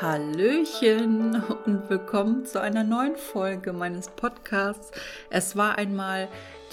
[0.00, 4.92] Hallöchen und willkommen zu einer neuen Folge meines Podcasts.
[5.28, 6.28] Es war einmal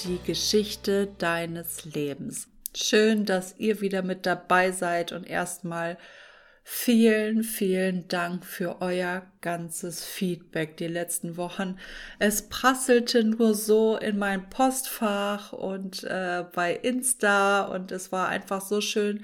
[0.05, 2.47] die Geschichte deines Lebens.
[2.73, 5.97] Schön, dass ihr wieder mit dabei seid und erstmal
[6.69, 11.77] vielen, vielen Dank für euer ganzes Feedback die letzten Wochen.
[12.19, 18.59] Es prasselte nur so in mein Postfach und äh, bei Insta und es war einfach
[18.59, 19.23] so schön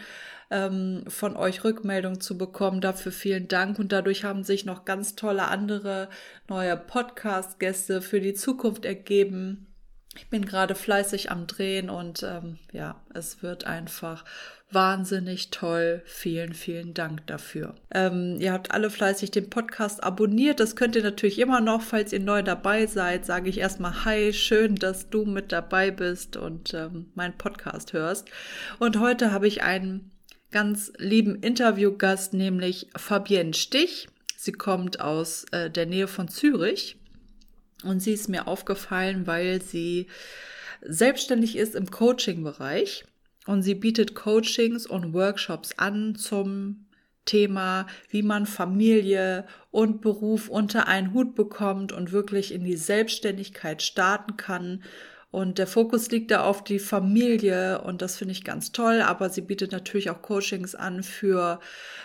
[0.51, 2.79] ähm, von euch Rückmeldung zu bekommen.
[2.79, 3.77] Dafür vielen Dank.
[3.77, 6.07] Und dadurch haben sich noch ganz tolle andere
[6.48, 9.73] neue Podcast-Gäste für die Zukunft ergeben.
[10.16, 14.23] Ich bin gerade fleißig am Drehen und ähm, ja, es wird einfach
[14.71, 16.02] wahnsinnig toll.
[16.05, 17.76] Vielen, vielen Dank dafür.
[17.91, 20.59] Ähm, ihr habt alle fleißig den Podcast abonniert.
[20.59, 21.81] Das könnt ihr natürlich immer noch.
[21.81, 26.38] Falls ihr neu dabei seid, sage ich erstmal Hi, schön, dass du mit dabei bist
[26.38, 28.30] und ähm, meinen Podcast hörst.
[28.80, 30.12] Und heute habe ich einen
[30.52, 34.07] ganz lieben Interviewgast, nämlich Fabienne Stich.
[34.37, 36.98] Sie kommt aus äh, der Nähe von Zürich
[37.84, 40.07] und sie ist mir aufgefallen, weil sie
[40.81, 43.05] selbstständig ist im Coaching-Bereich
[43.45, 46.87] und sie bietet Coachings und Workshops an zum
[47.25, 53.81] Thema, wie man Familie und Beruf unter einen Hut bekommt und wirklich in die Selbstständigkeit
[53.81, 54.84] starten kann
[55.34, 59.01] und der Fokus liegt da auf die Familie und das finde ich ganz toll.
[59.01, 61.59] Aber sie bietet natürlich auch Coachings an für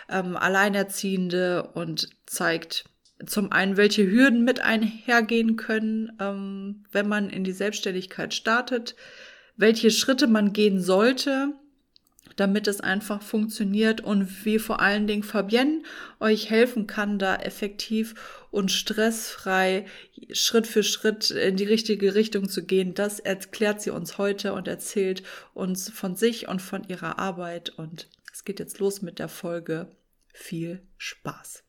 [0.08, 2.86] ähm, Alleinerziehende und zeigt
[3.26, 8.94] zum einen, welche Hürden mit einhergehen können, ähm, wenn man in die Selbstständigkeit startet,
[9.56, 11.52] welche Schritte man gehen sollte,
[12.36, 15.82] damit es einfach funktioniert und wie vor allen Dingen Fabienne
[16.20, 18.14] euch helfen kann, da effektiv
[18.52, 19.86] und stressfrei
[20.32, 22.94] Schritt für Schritt in die richtige Richtung zu gehen.
[22.94, 27.70] Das erklärt sie uns heute und erzählt uns von sich und von ihrer Arbeit.
[27.70, 29.90] Und es geht jetzt los mit der Folge.
[30.32, 31.64] Viel Spaß.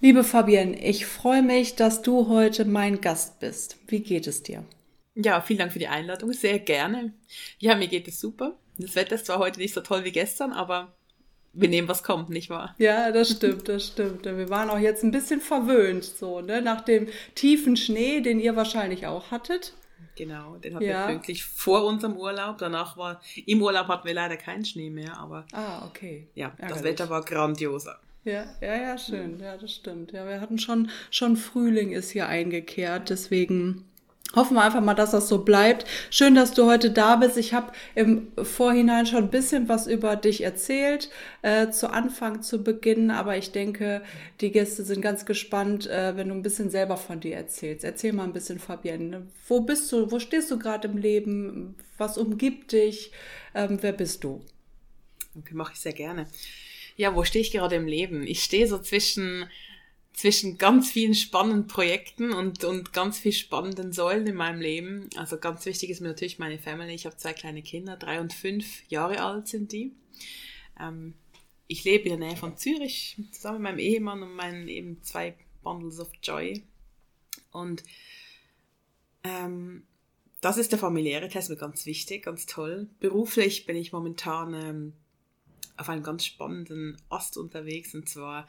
[0.00, 3.76] Liebe Fabienne, ich freue mich, dass du heute mein Gast bist.
[3.86, 4.64] Wie geht es dir?
[5.14, 6.32] Ja, vielen Dank für die Einladung.
[6.32, 7.12] Sehr gerne.
[7.58, 8.56] Ja, mir geht es super.
[8.78, 10.92] Das Wetter ist zwar heute nicht so toll wie gestern, aber
[11.52, 12.74] wir nehmen, was kommt, nicht wahr?
[12.78, 14.24] Ja, das stimmt, das stimmt.
[14.24, 16.62] Wir waren auch jetzt ein bisschen verwöhnt, so, ne?
[16.62, 19.74] Nach dem tiefen Schnee, den ihr wahrscheinlich auch hattet.
[20.16, 21.06] Genau, den hatten ja.
[21.06, 22.58] wir pünktlich vor unserem Urlaub.
[22.58, 25.46] Danach war, im Urlaub hatten wir leider keinen Schnee mehr, aber.
[25.52, 26.28] Ah, okay.
[26.34, 26.74] Ja, Ärgerlich.
[26.74, 28.00] das Wetter war grandioser.
[28.24, 29.40] Ja, ja, ja, schön.
[29.40, 30.12] Ja, das stimmt.
[30.12, 33.84] Ja, wir hatten schon, schon Frühling ist hier eingekehrt, deswegen
[34.34, 35.84] Hoffen wir einfach mal, dass das so bleibt.
[36.08, 37.36] Schön, dass du heute da bist.
[37.36, 41.10] Ich habe im Vorhinein schon ein bisschen was über dich erzählt,
[41.42, 44.02] äh, zu Anfang, zu Beginn, aber ich denke,
[44.40, 47.84] die Gäste sind ganz gespannt, äh, wenn du ein bisschen selber von dir erzählst.
[47.84, 49.26] Erzähl mal ein bisschen, Fabienne.
[49.48, 50.10] Wo bist du?
[50.10, 51.74] Wo stehst du gerade im Leben?
[51.98, 53.12] Was umgibt dich?
[53.54, 54.40] Ähm, wer bist du?
[55.36, 56.26] Okay, mache ich sehr gerne.
[56.96, 58.26] Ja, wo stehe ich gerade im Leben?
[58.26, 59.46] Ich stehe so zwischen
[60.12, 65.08] zwischen ganz vielen spannenden Projekten und, und ganz vielen spannenden Säulen in meinem Leben.
[65.16, 66.94] Also ganz wichtig ist mir natürlich meine Family.
[66.94, 69.92] Ich habe zwei kleine Kinder, drei und fünf Jahre alt sind die.
[70.78, 71.14] Ähm,
[71.66, 75.34] ich lebe in der Nähe von Zürich zusammen mit meinem Ehemann und meinen eben zwei
[75.62, 76.62] Bundles of Joy.
[77.50, 77.82] Und
[79.24, 79.84] ähm,
[80.40, 82.88] das ist der familiäre Test mir ganz wichtig, ganz toll.
[83.00, 84.92] Beruflich bin ich momentan ähm,
[85.76, 87.94] auf einem ganz spannenden Ast unterwegs.
[87.94, 88.48] Und zwar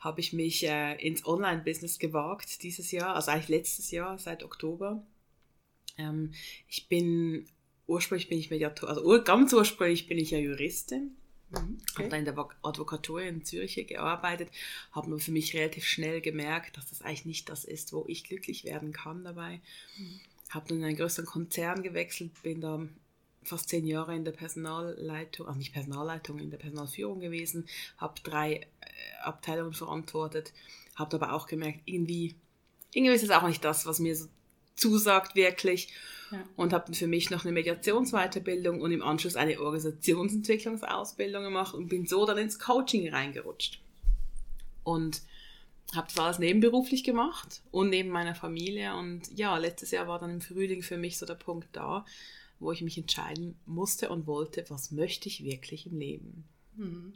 [0.00, 5.02] habe ich mich äh, ins Online-Business gewagt dieses Jahr, also eigentlich letztes Jahr, seit Oktober.
[5.98, 6.32] Ähm,
[6.68, 7.46] ich bin,
[7.86, 11.16] ursprünglich bin ich Mediator, also ganz ursprünglich bin ich ja Juristin.
[11.50, 11.98] Mhm, okay.
[11.98, 14.48] Habe da in der Advokatur in Zürich gearbeitet,
[14.92, 18.24] habe nur für mich relativ schnell gemerkt, dass das eigentlich nicht das ist, wo ich
[18.24, 19.60] glücklich werden kann dabei.
[19.98, 20.20] Mhm.
[20.50, 22.86] Habe dann in einen größeren Konzern gewechselt, bin da
[23.44, 27.66] fast zehn Jahre in der Personalleitung, also nicht Personalleitung, in der Personalführung gewesen,
[27.98, 28.66] habe drei äh,
[29.22, 30.52] Abteilungen verantwortet,
[30.96, 32.34] habe aber auch gemerkt, irgendwie,
[32.92, 34.28] irgendwie ist es auch nicht das, was mir so
[34.74, 35.92] zusagt wirklich.
[36.30, 36.44] Ja.
[36.56, 41.88] Und habe dann für mich noch eine Mediationsweiterbildung und im Anschluss eine Organisationsentwicklungsausbildung gemacht und
[41.88, 43.82] bin so dann ins Coaching reingerutscht.
[44.82, 45.20] Und
[45.94, 48.94] habe das alles nebenberuflich gemacht und neben meiner Familie.
[48.96, 52.06] Und ja, letztes Jahr war dann im Frühling für mich so der Punkt da,
[52.62, 56.44] wo ich mich entscheiden musste und wollte, was möchte ich wirklich im Leben.
[56.76, 57.12] Mhm.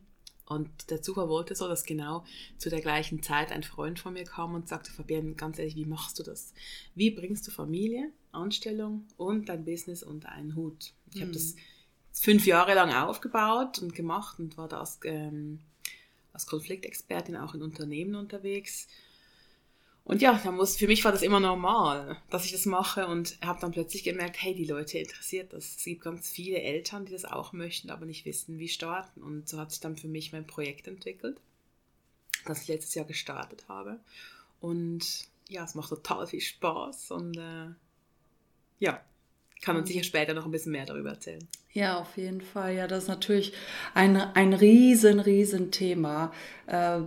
[0.46, 2.24] Und der Zufall wollte so, dass genau
[2.56, 5.86] zu der gleichen Zeit ein Freund von mir kam und sagte, Fabian, ganz ehrlich, wie
[5.86, 6.54] machst du das?
[6.94, 10.92] Wie bringst du Familie, Anstellung und dein Business unter einen Hut?
[11.10, 11.20] Ich mhm.
[11.22, 11.56] habe das
[12.12, 15.60] fünf Jahre lang aufgebaut und gemacht und war da als, ähm,
[16.32, 18.86] als Konfliktexpertin auch in Unternehmen unterwegs
[20.06, 23.36] und ja, da muss, für mich war das immer normal, dass ich das mache und
[23.44, 25.76] habe dann plötzlich gemerkt, hey, die Leute interessiert das.
[25.78, 29.20] Es gibt ganz viele Eltern, die das auch möchten, aber nicht wissen, wie starten.
[29.20, 31.38] Und so hat sich dann für mich mein Projekt entwickelt.
[32.44, 33.98] das ich letztes Jahr gestartet habe.
[34.60, 37.66] Und ja, es macht total viel Spaß und äh,
[38.78, 39.00] ja,
[39.60, 41.48] kann uns sicher später noch ein bisschen mehr darüber erzählen.
[41.72, 42.76] Ja, auf jeden Fall.
[42.76, 43.52] Ja, das ist natürlich
[43.92, 46.32] ein, ein riesen, riesen Thema.
[46.66, 47.00] Äh,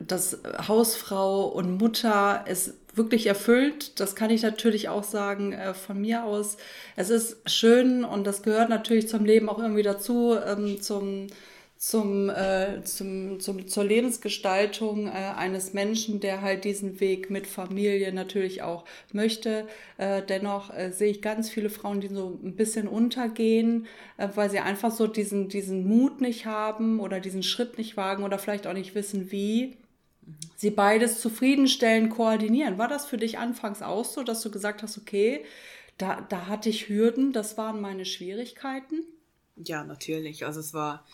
[0.00, 0.38] dass
[0.68, 4.00] Hausfrau und Mutter es wirklich erfüllt.
[4.00, 6.56] Das kann ich natürlich auch sagen äh, von mir aus.
[6.96, 11.28] Es ist schön und das gehört natürlich zum Leben auch irgendwie dazu, ähm, zum
[11.78, 18.12] zum, äh, zum, zum, zur Lebensgestaltung äh, eines Menschen, der halt diesen Weg mit Familie
[18.12, 19.66] natürlich auch möchte.
[19.98, 24.50] Äh, dennoch äh, sehe ich ganz viele Frauen, die so ein bisschen untergehen, äh, weil
[24.50, 28.66] sie einfach so diesen, diesen Mut nicht haben oder diesen Schritt nicht wagen oder vielleicht
[28.66, 29.76] auch nicht wissen, wie.
[30.56, 32.78] Sie beides zufriedenstellend koordinieren.
[32.78, 35.44] War das für dich anfangs auch so, dass du gesagt hast, okay,
[35.98, 39.04] da, da hatte ich Hürden, das waren meine Schwierigkeiten?
[39.56, 40.44] Ja, natürlich.
[40.44, 41.04] Also es war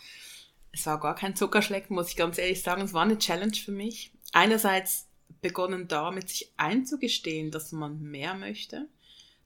[0.73, 2.81] es war gar kein Zuckerschlecken, muss ich ganz ehrlich sagen.
[2.81, 4.11] Es war eine Challenge für mich.
[4.33, 5.07] Einerseits
[5.41, 8.87] begonnen damit, sich einzugestehen, dass man mehr möchte.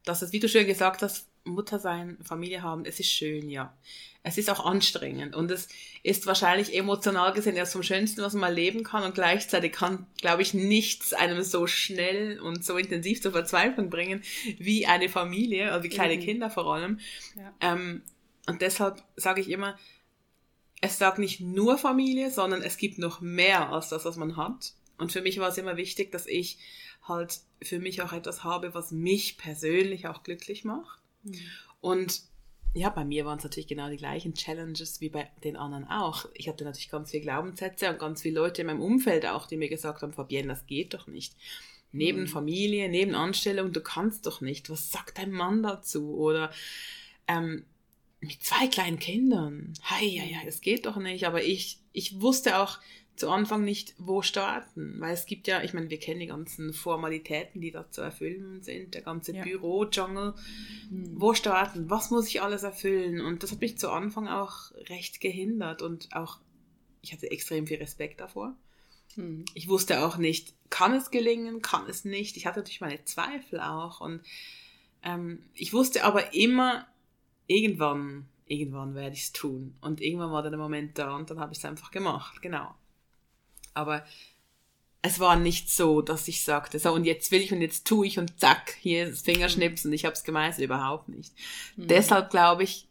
[0.06, 3.76] Dass es, wie du schon gesagt hast, Mutter sein, Familie haben, es ist schön, ja.
[4.24, 5.70] Es ist auch anstrengend und es
[6.04, 10.06] ist wahrscheinlich emotional gesehen erst vom Schönsten, was man mal leben kann und gleichzeitig kann,
[10.18, 14.22] glaube ich, nichts einem so schnell und so intensiv zur Verzweiflung bringen
[14.60, 16.22] wie eine Familie, also wie kleine mhm.
[16.22, 17.00] Kinder vor allem.
[17.38, 17.54] Ja.
[17.62, 18.02] Ähm,
[18.48, 19.78] und deshalb sage ich immer,
[20.82, 24.74] es sagt nicht nur Familie, sondern es gibt noch mehr als das, was man hat.
[24.98, 26.58] Und für mich war es immer wichtig, dass ich
[27.08, 31.00] halt für mich auch etwas habe, was mich persönlich auch glücklich macht.
[31.28, 31.40] Mhm.
[31.82, 32.22] Und
[32.74, 36.26] ja, bei mir waren es natürlich genau die gleichen Challenges wie bei den anderen auch.
[36.34, 39.58] Ich hatte natürlich ganz viele Glaubenssätze und ganz viele Leute in meinem Umfeld auch, die
[39.58, 41.36] mir gesagt haben, Fabienne, das geht doch nicht.
[41.92, 42.28] Neben mhm.
[42.28, 44.70] Familie, neben Anstellung, du kannst doch nicht.
[44.70, 46.16] Was sagt dein Mann dazu?
[46.18, 46.52] Oder
[47.28, 47.66] ähm,
[48.20, 49.74] mit zwei kleinen Kindern.
[49.90, 51.26] Hei, ja, ja, das geht doch nicht.
[51.26, 52.80] Aber ich, ich wusste auch
[53.18, 54.96] zu Anfang nicht, wo starten.
[55.00, 58.62] Weil es gibt ja, ich meine, wir kennen die ganzen Formalitäten, die da zu erfüllen
[58.62, 59.44] sind, der ganze ja.
[59.44, 60.36] Büro-Jungle.
[60.90, 61.20] Mhm.
[61.20, 61.90] Wo starten?
[61.90, 63.22] Was muss ich alles erfüllen?
[63.22, 66.40] Und das hat mich zu Anfang auch recht gehindert und auch,
[67.02, 68.56] ich hatte extrem viel Respekt davor.
[69.16, 69.46] Mhm.
[69.56, 72.38] Ich wusste auch nicht, kann es gelingen, kann es nicht.
[72.38, 74.00] Ich hatte natürlich meine Zweifel auch.
[74.00, 74.22] Und
[75.04, 76.86] ähm, ich wusste aber immer,
[77.48, 79.76] irgendwann, irgendwann werde ich es tun.
[79.82, 82.76] Und irgendwann war dann der Moment da und dann habe ich es einfach gemacht, genau.
[83.78, 84.04] Aber
[85.02, 88.08] es war nicht so, dass ich sagte, so und jetzt will ich und jetzt tue
[88.08, 91.34] ich und zack, hier das Fingerschnipsen, ich habe es gemeistert, überhaupt nicht.
[91.76, 91.88] Mhm.
[91.88, 92.88] Deshalb glaube ich,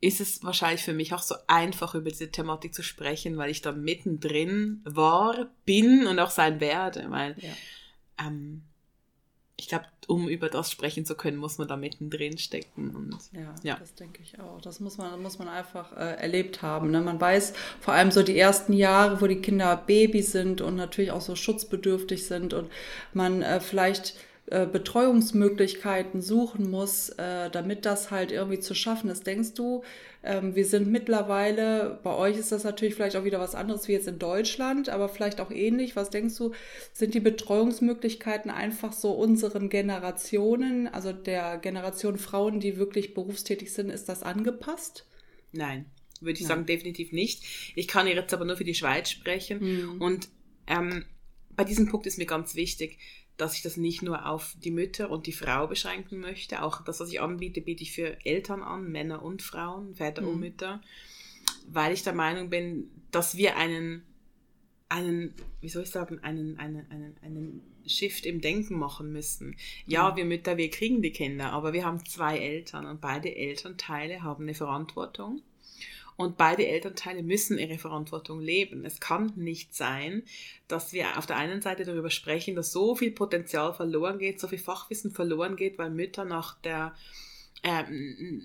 [0.00, 3.62] ist es wahrscheinlich für mich auch so einfach, über diese Thematik zu sprechen, weil ich
[3.62, 7.06] da mittendrin war, bin und auch sein werde.
[7.08, 8.26] Weil ja.
[8.26, 8.62] ähm,
[9.58, 12.94] ich glaube, um über das sprechen zu können, muss man da mittendrin stecken.
[12.94, 14.60] Und, ja, ja, das denke ich auch.
[14.60, 16.90] Das muss man, muss man einfach äh, erlebt haben.
[16.90, 17.00] Ne?
[17.00, 21.10] Man weiß vor allem so die ersten Jahre, wo die Kinder Baby sind und natürlich
[21.10, 22.70] auch so schutzbedürftig sind und
[23.14, 24.16] man äh, vielleicht
[24.48, 29.26] äh, Betreuungsmöglichkeiten suchen muss, äh, damit das halt irgendwie zu schaffen ist.
[29.26, 29.82] Denkst du,
[30.26, 34.08] wir sind mittlerweile, bei euch ist das natürlich vielleicht auch wieder was anderes wie jetzt
[34.08, 35.96] in Deutschland, aber vielleicht auch ähnlich.
[35.96, 36.52] Was denkst du,
[36.92, 43.90] sind die Betreuungsmöglichkeiten einfach so unseren Generationen, also der Generation Frauen, die wirklich berufstätig sind,
[43.90, 45.06] ist das angepasst?
[45.52, 45.86] Nein,
[46.20, 46.48] würde ich Nein.
[46.48, 47.44] sagen, definitiv nicht.
[47.74, 50.02] Ich kann jetzt aber nur für die Schweiz sprechen mhm.
[50.02, 50.28] und
[50.66, 51.04] ähm,
[51.56, 52.98] bei diesem Punkt ist mir ganz wichtig,
[53.36, 56.62] dass ich das nicht nur auf die Mütter und die Frau beschränken möchte.
[56.62, 60.28] Auch das, was ich anbiete, biete ich für Eltern an, Männer und Frauen, Väter mhm.
[60.28, 60.82] und Mütter,
[61.68, 64.04] weil ich der Meinung bin, dass wir einen,
[64.88, 69.56] einen wie soll ich sagen, einen, einen, einen, einen Shift im Denken machen müssen.
[69.86, 70.16] Ja, mhm.
[70.16, 74.44] wir Mütter, wir kriegen die Kinder, aber wir haben zwei Eltern und beide Elternteile haben
[74.44, 75.42] eine Verantwortung
[76.16, 78.84] und beide Elternteile müssen ihre Verantwortung leben.
[78.84, 80.22] Es kann nicht sein,
[80.66, 84.48] dass wir auf der einen Seite darüber sprechen, dass so viel Potenzial verloren geht, so
[84.48, 86.94] viel Fachwissen verloren geht, weil Mütter nach der,
[87.62, 87.84] äh,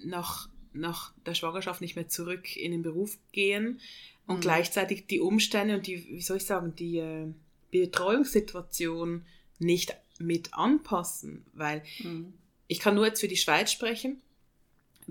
[0.05, 3.79] nach, nach der Schwangerschaft nicht mehr zurück in den Beruf gehen
[4.27, 4.41] und mhm.
[4.41, 7.27] gleichzeitig die Umstände und die, wie soll ich sagen, die äh,
[7.71, 9.25] Betreuungssituation
[9.59, 12.33] nicht mit anpassen, weil mhm.
[12.67, 14.21] ich kann nur jetzt für die Schweiz sprechen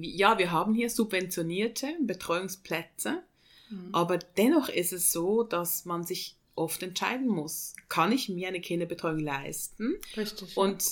[0.02, 3.22] ja, wir haben hier subventionierte Betreuungsplätze,
[3.68, 3.88] mhm.
[3.92, 8.60] aber dennoch ist es so, dass man sich oft entscheiden muss, kann ich mir eine
[8.60, 9.96] Kinderbetreuung leisten?
[10.16, 10.56] Richtig.
[10.56, 10.90] Und ja.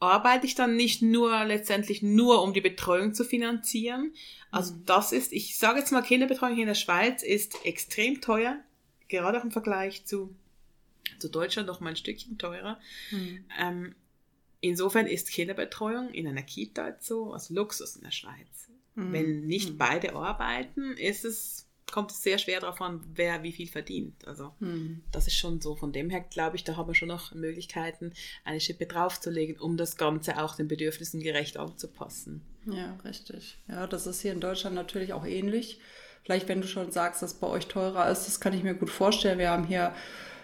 [0.00, 4.12] arbeite ich dann nicht nur letztendlich nur, um die Betreuung zu finanzieren?
[4.50, 4.84] Also mhm.
[4.86, 8.58] das ist, ich sage jetzt mal, Kinderbetreuung hier in der Schweiz ist extrem teuer,
[9.08, 10.34] gerade auch im Vergleich zu,
[11.18, 12.80] zu Deutschland noch mal ein Stückchen teurer.
[13.10, 13.44] Mhm.
[13.58, 13.94] Ähm,
[14.60, 18.68] Insofern ist Kinderbetreuung in einer Kita so, also Luxus in der Schweiz.
[18.94, 19.12] Mhm.
[19.12, 19.78] Wenn nicht mhm.
[19.78, 24.26] beide arbeiten, ist es kommt es sehr schwer darauf an, wer wie viel verdient.
[24.26, 25.02] Also hm.
[25.10, 25.74] das ist schon so.
[25.74, 28.12] Von dem her glaube ich, da haben wir schon noch Möglichkeiten,
[28.44, 32.42] eine Schippe draufzulegen, um das Ganze auch den Bedürfnissen gerecht anzupassen.
[32.66, 33.58] Ja, richtig.
[33.68, 35.80] Ja, das ist hier in Deutschland natürlich auch ähnlich.
[36.24, 38.90] Vielleicht, wenn du schon sagst, dass bei euch teurer ist, das kann ich mir gut
[38.90, 39.38] vorstellen.
[39.38, 39.94] Wir haben hier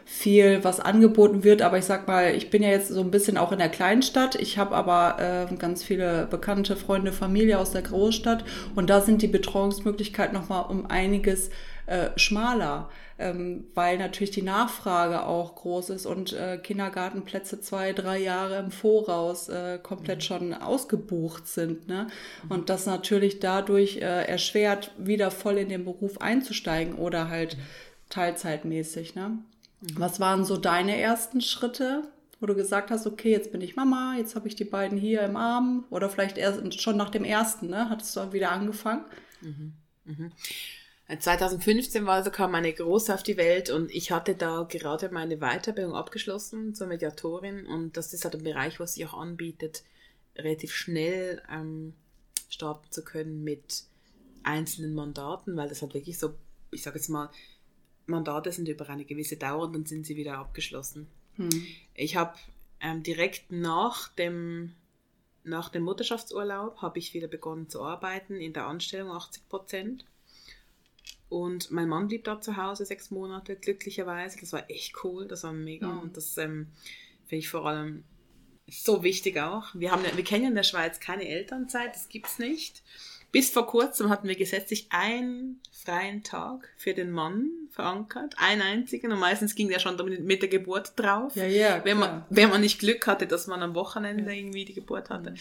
[0.05, 1.63] viel, was angeboten wird.
[1.63, 4.35] Aber ich sag mal, ich bin ja jetzt so ein bisschen auch in der Kleinstadt.
[4.37, 8.45] Ich habe aber äh, ganz viele bekannte Freunde, Familie aus der Großstadt.
[8.75, 11.51] Und da sind die Betreuungsmöglichkeiten nochmal um einiges
[11.87, 18.19] äh, schmaler, ähm, weil natürlich die Nachfrage auch groß ist und äh, Kindergartenplätze zwei, drei
[18.19, 20.23] Jahre im Voraus äh, komplett mhm.
[20.23, 21.87] schon ausgebucht sind.
[21.87, 22.09] Ne?
[22.49, 27.63] Und das natürlich dadurch äh, erschwert, wieder voll in den Beruf einzusteigen oder halt mhm.
[28.09, 29.15] teilzeitmäßig.
[29.15, 29.39] Ne?
[29.95, 32.03] Was waren so deine ersten Schritte,
[32.41, 35.23] wo du gesagt hast, okay, jetzt bin ich Mama, jetzt habe ich die beiden hier
[35.23, 37.89] im Arm oder vielleicht erst schon nach dem ersten, ne?
[37.89, 39.05] Hattest du wieder angefangen?
[39.41, 39.73] Mhm.
[40.05, 40.33] Mhm.
[41.19, 45.37] 2015 war also kam meine Große auf die Welt und ich hatte da gerade meine
[45.37, 49.83] Weiterbildung abgeschlossen zur Mediatorin und das ist halt ein Bereich, was sich auch anbietet,
[50.37, 51.93] relativ schnell ähm,
[52.49, 53.85] starten zu können mit
[54.45, 56.35] einzelnen Mandaten, weil das halt wirklich so,
[56.71, 57.29] ich sage jetzt mal,
[58.07, 61.07] Mandate sind über eine gewisse Dauer und dann sind sie wieder abgeschlossen.
[61.37, 61.67] Hm.
[61.95, 62.35] Ich habe
[62.81, 64.75] ähm, direkt nach dem,
[65.43, 70.05] nach dem Mutterschaftsurlaub habe ich wieder begonnen zu arbeiten in der Anstellung 80 Prozent.
[71.29, 74.39] Und mein Mann blieb da zu Hause sechs Monate, glücklicherweise.
[74.39, 75.89] Das war echt cool, das war mega.
[75.89, 76.01] Mhm.
[76.01, 76.69] Und das ähm,
[77.27, 78.05] finde ich vor allem
[78.69, 79.75] so wichtig auch.
[79.75, 82.83] Wir, haben, wir kennen in der Schweiz keine Elternzeit, das gibt es nicht.
[83.35, 89.11] Bis vor kurzem hatten wir gesetzlich einen freien Tag für den Mann verankert, einen einzigen
[89.11, 91.35] und meistens ging der schon mit der Geburt drauf.
[91.35, 94.39] Ja, ja, wenn, man, wenn man nicht Glück hatte, dass man am Wochenende ja.
[94.39, 95.33] irgendwie die Geburt hatte.
[95.33, 95.37] Mhm.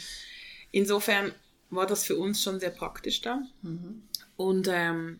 [0.71, 1.33] Insofern
[1.69, 3.43] war das für uns schon sehr praktisch da.
[3.61, 4.01] Mhm.
[4.37, 5.19] Und ähm,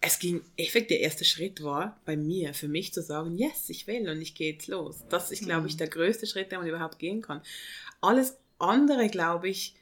[0.00, 3.86] es ging effektiv, der erste Schritt war bei mir, für mich zu sagen, yes, ich
[3.86, 5.04] will und ich gehe jetzt los.
[5.10, 5.78] Das ist, glaube ich, mhm.
[5.80, 7.42] der größte Schritt, den man überhaupt gehen kann.
[8.00, 9.74] Alles andere, glaube ich,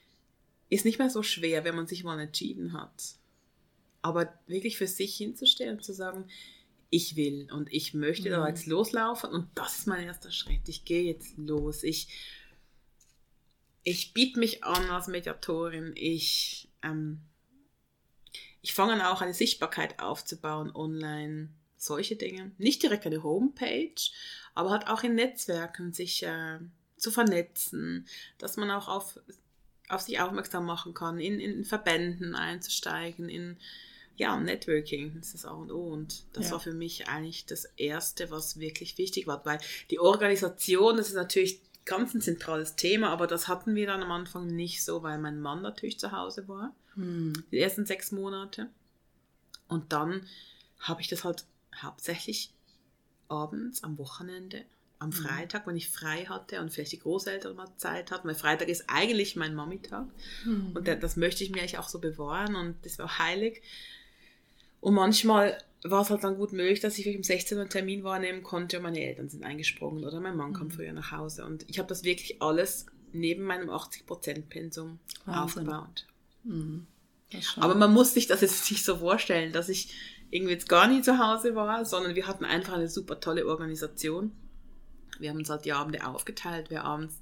[0.69, 3.17] ist nicht mehr so schwer, wenn man sich mal entschieden hat.
[4.03, 6.27] Aber wirklich für sich hinzustellen und zu sagen,
[6.91, 8.35] ich will und ich möchte mhm.
[8.35, 10.69] da jetzt loslaufen und das ist mein erster Schritt.
[10.69, 11.83] Ich gehe jetzt los.
[11.83, 12.09] Ich,
[13.83, 15.93] ich biete mich an als Mediatorin.
[15.97, 17.21] Ich, ähm,
[18.61, 21.51] ich fange an auch eine Sichtbarkeit aufzubauen online.
[21.77, 22.53] Solche Dinge.
[22.59, 23.95] Nicht direkt eine Homepage,
[24.55, 26.61] aber halt auch in Netzwerken sich äh,
[26.97, 28.07] zu vernetzen,
[28.39, 29.19] dass man auch auf
[29.89, 33.57] auf sich aufmerksam machen kann, in, in Verbänden einzusteigen, in
[34.17, 35.89] ja, Networking, das ist A und O.
[35.89, 36.53] Und das ja.
[36.53, 39.59] war für mich eigentlich das Erste, was wirklich wichtig war, weil
[39.91, 44.13] die Organisation, das ist natürlich ganz ein zentrales Thema, aber das hatten wir dann am
[44.13, 47.33] Anfang nicht so, weil mein Mann natürlich zu Hause war, hm.
[47.51, 48.71] die ersten sechs Monate.
[49.69, 50.27] Und dann
[50.79, 51.45] habe ich das halt
[51.77, 52.53] hauptsächlich
[53.29, 54.65] abends am Wochenende
[55.05, 55.13] am mhm.
[55.13, 58.85] Freitag, wenn ich frei hatte und vielleicht die Großeltern mal Zeit hatten, weil Freitag ist
[58.89, 60.07] eigentlich mein Mamitag
[60.45, 60.73] mhm.
[60.75, 63.63] und das möchte ich mir eigentlich auch so bewahren und das war heilig.
[64.81, 68.03] Und manchmal war es halt dann gut möglich, dass ich um 16 Uhr einen Termin
[68.05, 70.55] wahrnehmen konnte und meine Eltern sind eingesprungen oder mein Mann mhm.
[70.55, 76.07] kam früher nach Hause und ich habe das wirklich alles neben meinem 80%-Pensum aufgebaut.
[76.43, 76.87] Mhm.
[77.57, 79.95] Aber man muss sich das jetzt nicht so vorstellen, dass ich
[80.31, 84.33] irgendwie jetzt gar nie zu Hause war, sondern wir hatten einfach eine super tolle Organisation
[85.19, 87.21] wir haben uns halt die Abende aufgeteilt, wer abends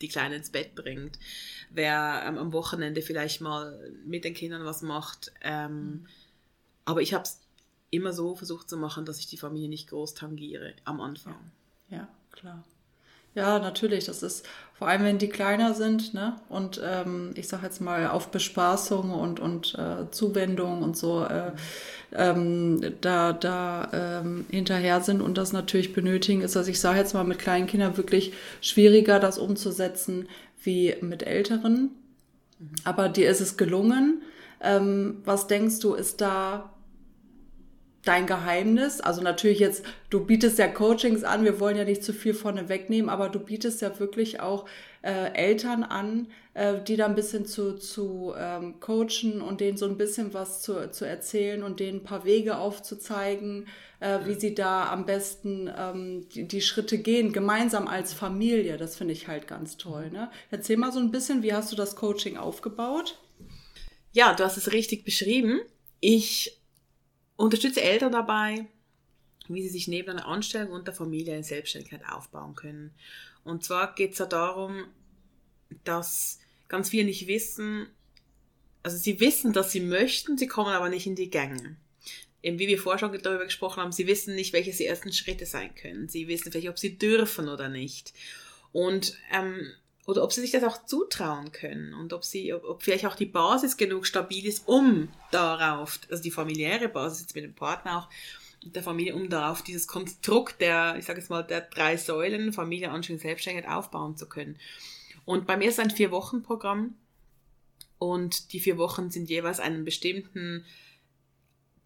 [0.00, 1.18] die Kleinen ins Bett bringt,
[1.70, 5.32] wer ähm, am Wochenende vielleicht mal mit den Kindern was macht.
[5.42, 6.06] Ähm, mhm.
[6.84, 7.40] Aber ich habe es
[7.90, 11.52] immer so versucht zu machen, dass ich die Familie nicht groß tangiere am Anfang.
[11.88, 12.64] Ja, ja klar.
[13.34, 14.04] Ja, natürlich.
[14.06, 16.36] Das ist vor allem, wenn die kleiner sind, ne?
[16.48, 21.52] Und ähm, ich sage jetzt mal auf Bespaßung und und äh, Zuwendung und so äh,
[22.12, 27.14] ähm, da da ähm, hinterher sind und das natürlich benötigen, ist, also ich sage jetzt
[27.14, 30.28] mal mit kleinen Kindern wirklich schwieriger, das umzusetzen
[30.62, 31.90] wie mit älteren.
[32.58, 32.68] Mhm.
[32.84, 34.22] Aber dir ist es gelungen.
[34.60, 36.71] Ähm, was denkst du, ist da
[38.04, 39.00] dein Geheimnis?
[39.00, 42.68] Also natürlich jetzt, du bietest ja Coachings an, wir wollen ja nicht zu viel vorne
[42.68, 44.66] wegnehmen, aber du bietest ja wirklich auch
[45.02, 49.86] äh, Eltern an, äh, die da ein bisschen zu, zu ähm, coachen und denen so
[49.86, 53.66] ein bisschen was zu, zu erzählen und denen ein paar Wege aufzuzeigen,
[54.00, 58.76] äh, wie sie da am besten ähm, die, die Schritte gehen, gemeinsam als Familie.
[58.76, 60.10] Das finde ich halt ganz toll.
[60.10, 60.30] Ne?
[60.50, 63.18] Erzähl mal so ein bisschen, wie hast du das Coaching aufgebaut?
[64.12, 65.60] Ja, du hast es richtig beschrieben.
[66.00, 66.61] Ich
[67.42, 68.66] unterstütze Eltern dabei,
[69.48, 72.94] wie sie sich neben einer Anstellung und der Familie eine Selbstständigkeit aufbauen können.
[73.42, 74.84] Und zwar geht es ja darum,
[75.82, 77.88] dass ganz viele nicht wissen,
[78.84, 81.76] also sie wissen, dass sie möchten, sie kommen aber nicht in die Gänge.
[82.42, 85.46] eben wie wir vorher schon darüber gesprochen haben, sie wissen nicht, welche die ersten Schritte
[85.46, 86.08] sein können.
[86.08, 88.12] Sie wissen vielleicht, ob sie dürfen oder nicht.
[88.72, 89.72] Und ähm,
[90.06, 93.14] oder ob sie sich das auch zutrauen können und ob sie, ob, ob vielleicht auch
[93.14, 97.98] die Basis genug stabil ist, um darauf, also die familiäre Basis jetzt mit dem Partner
[97.98, 98.08] auch,
[98.64, 102.90] der Familie, um darauf dieses Konstrukt der, ich sage jetzt mal, der drei Säulen, Familie,
[102.90, 104.56] Anstellung, Selbstständigkeit aufbauen zu können.
[105.24, 106.94] Und bei mir ist ein Vier-Wochen-Programm
[107.98, 110.64] und die vier Wochen sind jeweils einem bestimmten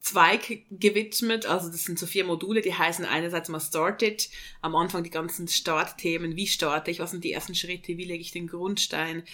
[0.06, 1.46] Zweig gewidmet.
[1.46, 4.30] Also das sind so vier Module, die heißen einerseits mal Started,
[4.62, 8.20] am Anfang die ganzen Startthemen, wie starte ich, was sind die ersten Schritte, wie lege
[8.20, 9.24] ich den Grundstein.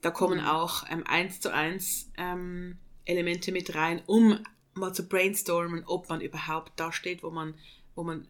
[0.00, 0.46] Da kommen mhm.
[0.46, 4.40] auch ähm, eins zu eins ähm, Elemente mit rein, um
[4.74, 7.54] mal zu brainstormen, ob man überhaupt da steht, wo man,
[7.94, 8.26] wo man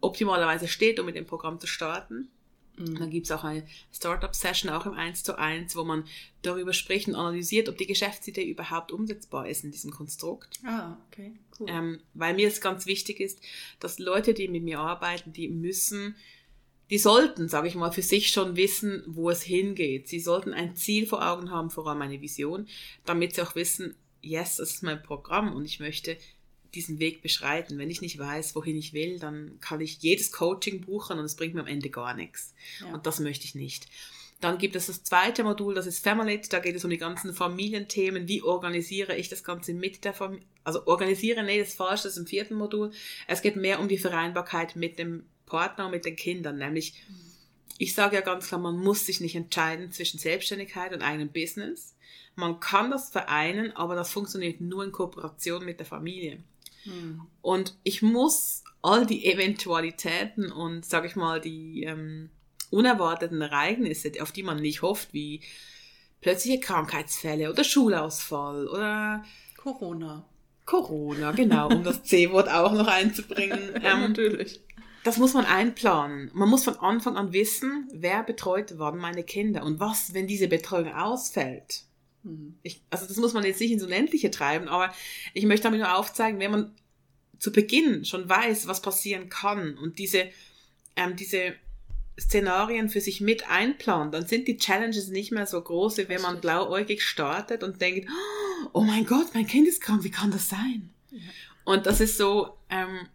[0.00, 2.28] optimalerweise steht, um mit dem Programm zu starten.
[2.76, 2.98] Mhm.
[2.98, 6.04] Dann gibt es auch eine Startup-Session, auch im 1 zu 1, wo man
[6.42, 10.58] darüber spricht und analysiert, ob die Geschäftsidee überhaupt umsetzbar ist in diesem Konstrukt.
[10.64, 11.66] Ah, okay, cool.
[11.70, 13.40] Ähm, weil mir es ganz wichtig ist,
[13.78, 16.16] dass Leute, die mit mir arbeiten, die müssen,
[16.90, 20.08] die sollten, sage ich mal, für sich schon wissen, wo es hingeht.
[20.08, 22.66] Sie sollten ein Ziel vor Augen haben, vor allem eine Vision,
[23.04, 26.16] damit sie auch wissen, yes, das ist mein Programm und ich möchte
[26.74, 27.78] diesen Weg beschreiten.
[27.78, 31.36] Wenn ich nicht weiß, wohin ich will, dann kann ich jedes Coaching buchen und es
[31.36, 32.54] bringt mir am Ende gar nichts.
[32.80, 32.94] Ja.
[32.94, 33.86] Und das möchte ich nicht.
[34.40, 36.40] Dann gibt es das zweite Modul, das ist Family.
[36.48, 38.26] Da geht es um die ganzen Familienthemen.
[38.26, 40.44] Wie organisiere ich das Ganze mit der Familie?
[40.64, 42.90] Also organisiere, nee, das ist falsch, das ist im vierten Modul.
[43.26, 46.56] Es geht mehr um die Vereinbarkeit mit dem Partner und mit den Kindern.
[46.56, 46.94] Nämlich,
[47.76, 51.94] ich sage ja ganz klar, man muss sich nicht entscheiden zwischen Selbstständigkeit und eigenem Business.
[52.34, 56.42] Man kann das vereinen, aber das funktioniert nur in Kooperation mit der Familie.
[56.84, 57.22] Hm.
[57.42, 62.30] Und ich muss all die Eventualitäten und, sag ich mal, die ähm,
[62.70, 65.40] unerwarteten Ereignisse, auf die man nicht hofft, wie
[66.20, 69.24] plötzliche Krankheitsfälle oder Schulausfall oder
[69.56, 70.24] Corona.
[70.64, 73.74] Corona, genau, um das C-Wort auch noch einzubringen.
[73.82, 74.60] Ähm, Natürlich.
[75.02, 76.30] Das muss man einplanen.
[76.34, 80.46] Man muss von Anfang an wissen, wer betreut wann meine Kinder und was, wenn diese
[80.46, 81.84] Betreuung ausfällt.
[82.24, 82.54] Hm.
[82.62, 84.92] Ich, also das muss man jetzt nicht ins Unendliche treiben, aber
[85.34, 86.74] ich möchte damit nur aufzeigen, wenn man
[87.38, 90.28] zu Beginn schon weiß, was passieren kann und diese,
[90.96, 91.54] ähm, diese
[92.20, 96.20] Szenarien für sich mit einplant, dann sind die Challenges nicht mehr so groß, wie wenn
[96.20, 98.08] man blauäugig startet und denkt,
[98.72, 100.90] oh mein Gott, mein Kind ist krank, wie kann das sein?
[101.10, 101.18] Ja.
[101.64, 103.08] Und das ist so, ähm,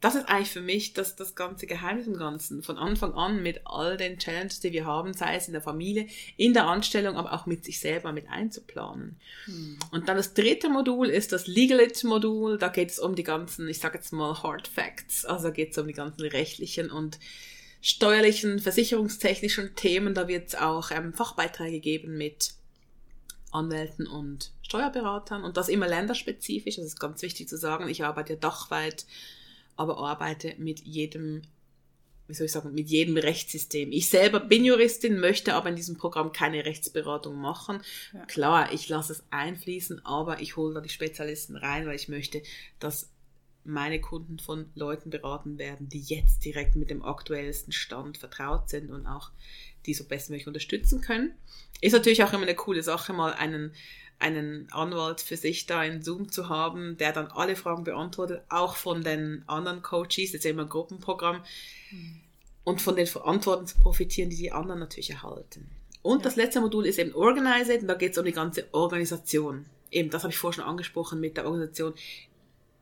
[0.00, 2.62] das ist eigentlich für mich das, das ganze Geheimnis im Ganzen.
[2.62, 6.06] Von Anfang an mit all den Challenges, die wir haben, sei es in der Familie,
[6.36, 9.16] in der Anstellung, aber auch mit sich selber mit einzuplanen.
[9.46, 9.78] Hm.
[9.90, 12.58] Und dann das dritte Modul ist das Legal It Modul.
[12.58, 15.24] Da geht es um die ganzen, ich sage jetzt mal Hard Facts.
[15.24, 17.18] Also geht es um die ganzen rechtlichen und
[17.80, 20.14] steuerlichen, versicherungstechnischen Themen.
[20.14, 22.54] Da wird es auch ähm, Fachbeiträge geben mit
[23.50, 26.76] Anwälten und Steuerberatern und das immer länderspezifisch.
[26.76, 27.88] Das ist ganz wichtig zu sagen.
[27.88, 29.06] Ich arbeite dachweit
[29.78, 31.42] aber arbeite mit jedem,
[32.26, 33.92] wie soll ich sagen, mit jedem Rechtssystem.
[33.92, 37.80] Ich selber bin Juristin, möchte aber in diesem Programm keine Rechtsberatung machen.
[38.12, 38.26] Ja.
[38.26, 42.42] Klar, ich lasse es einfließen, aber ich hole da die Spezialisten rein, weil ich möchte,
[42.80, 43.10] dass
[43.64, 48.90] meine Kunden von Leuten beraten werden, die jetzt direkt mit dem aktuellsten Stand vertraut sind
[48.90, 49.30] und auch
[49.86, 51.32] die so bestmöglich unterstützen können.
[51.80, 53.72] Ist natürlich auch immer eine coole Sache, mal einen
[54.18, 58.76] einen Anwalt für sich da in Zoom zu haben, der dann alle Fragen beantwortet, auch
[58.76, 61.42] von den anderen Coaches, jetzt immer ein Gruppenprogramm,
[61.90, 62.20] mhm.
[62.64, 65.70] und von den Antworten zu profitieren, die die anderen natürlich erhalten.
[66.02, 66.24] Und ja.
[66.24, 69.66] das letzte Modul ist eben Organize It, und da geht es um die ganze Organisation.
[69.90, 71.94] Eben, das habe ich vorher schon angesprochen mit der Organisation.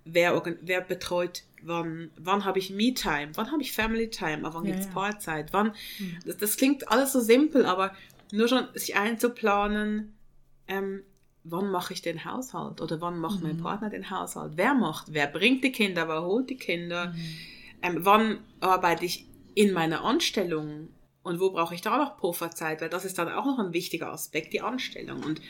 [0.04, 4.84] Wer, wer betreut wann, wann habe ich Me-Time, wann habe ich Family-Time, wann ja, gibt
[4.84, 4.90] es.
[4.90, 6.18] Paarzeit, wann, mhm.
[6.24, 7.92] das, das, klingt alles so simpel, aber
[8.32, 10.14] nur schon sich einzuplanen,
[10.68, 11.02] ähm,
[11.48, 13.48] wann mache ich den Haushalt oder wann macht mhm.
[13.48, 14.52] mein Partner den Haushalt?
[14.56, 15.12] Wer macht?
[15.12, 16.08] Wer bringt die Kinder?
[16.08, 17.08] Wer holt die Kinder?
[17.08, 17.36] Mhm.
[17.82, 20.88] Ähm, wann arbeite ich in meiner Anstellung?
[21.22, 22.80] Und wo brauche ich da noch Pufferzeit?
[22.80, 25.22] Weil das ist dann auch noch ein wichtiger Aspekt, die Anstellung.
[25.24, 25.40] Und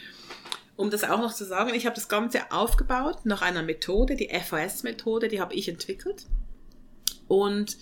[0.76, 4.28] um das auch noch zu sagen, ich habe das Ganze aufgebaut nach einer Methode, die
[4.28, 6.26] FAS-Methode, die habe ich entwickelt.
[7.28, 7.76] Und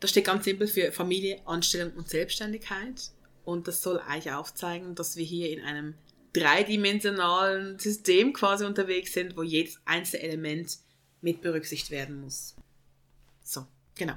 [0.00, 3.10] das steht ganz simpel für Familie, Anstellung und Selbstständigkeit.
[3.44, 5.94] Und das soll eigentlich aufzeigen, dass wir hier in einem
[6.34, 10.78] dreidimensionalen System quasi unterwegs sind, wo jedes einzelne Element
[11.22, 12.54] mit berücksichtigt werden muss.
[13.42, 13.66] So,
[13.96, 14.14] genau.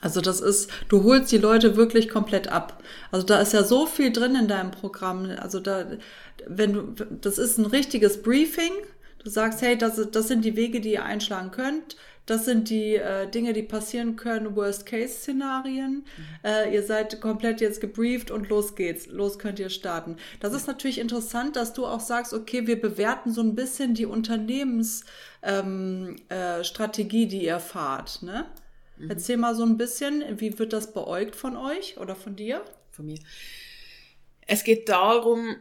[0.00, 2.82] Also das ist, du holst die Leute wirklich komplett ab.
[3.10, 5.30] Also da ist ja so viel drin in deinem Programm.
[5.38, 5.90] Also da,
[6.46, 6.82] wenn du,
[7.20, 8.72] das ist ein richtiges Briefing.
[9.18, 11.96] Du sagst, hey, das, das sind die Wege, die ihr einschlagen könnt.
[12.28, 16.04] Das sind die äh, Dinge, die passieren können, Worst-Case-Szenarien.
[16.04, 16.04] Mhm.
[16.44, 19.06] Äh, ihr seid komplett jetzt gebrieft und los geht's.
[19.06, 20.16] Los könnt ihr starten.
[20.38, 24.04] Das ist natürlich interessant, dass du auch sagst, okay, wir bewerten so ein bisschen die
[24.04, 25.06] Unternehmensstrategie,
[25.42, 28.22] ähm, äh, die ihr fahrt.
[28.22, 28.44] Ne?
[28.98, 29.08] Mhm.
[29.08, 32.62] Erzähl mal so ein bisschen, wie wird das beäugt von euch oder von dir?
[32.90, 33.20] Von mir.
[34.46, 35.56] Es geht darum,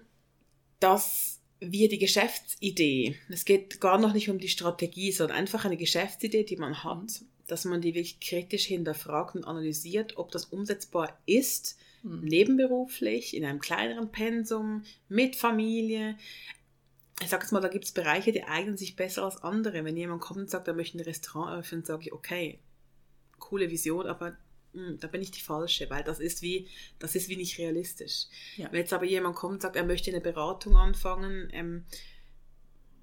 [0.81, 5.77] dass wir die Geschäftsidee, es geht gar noch nicht um die Strategie, sondern einfach eine
[5.77, 11.17] Geschäftsidee, die man hat, dass man die wirklich kritisch hinterfragt und analysiert, ob das umsetzbar
[11.25, 12.23] ist, mhm.
[12.23, 16.17] nebenberuflich, in einem kleineren Pensum, mit Familie.
[17.21, 19.83] Ich sage jetzt mal, da gibt es Bereiche, die eignen sich besser als andere.
[19.83, 22.59] Wenn jemand kommt und sagt, er möchte ein Restaurant öffnen, sage ich, okay,
[23.39, 24.37] coole Vision, aber
[24.73, 26.67] da bin ich die Falsche, weil das ist wie,
[26.99, 28.25] das ist wie nicht realistisch.
[28.55, 28.71] Ja.
[28.71, 31.85] Wenn jetzt aber jemand kommt und sagt, er möchte eine Beratung anfangen, ähm,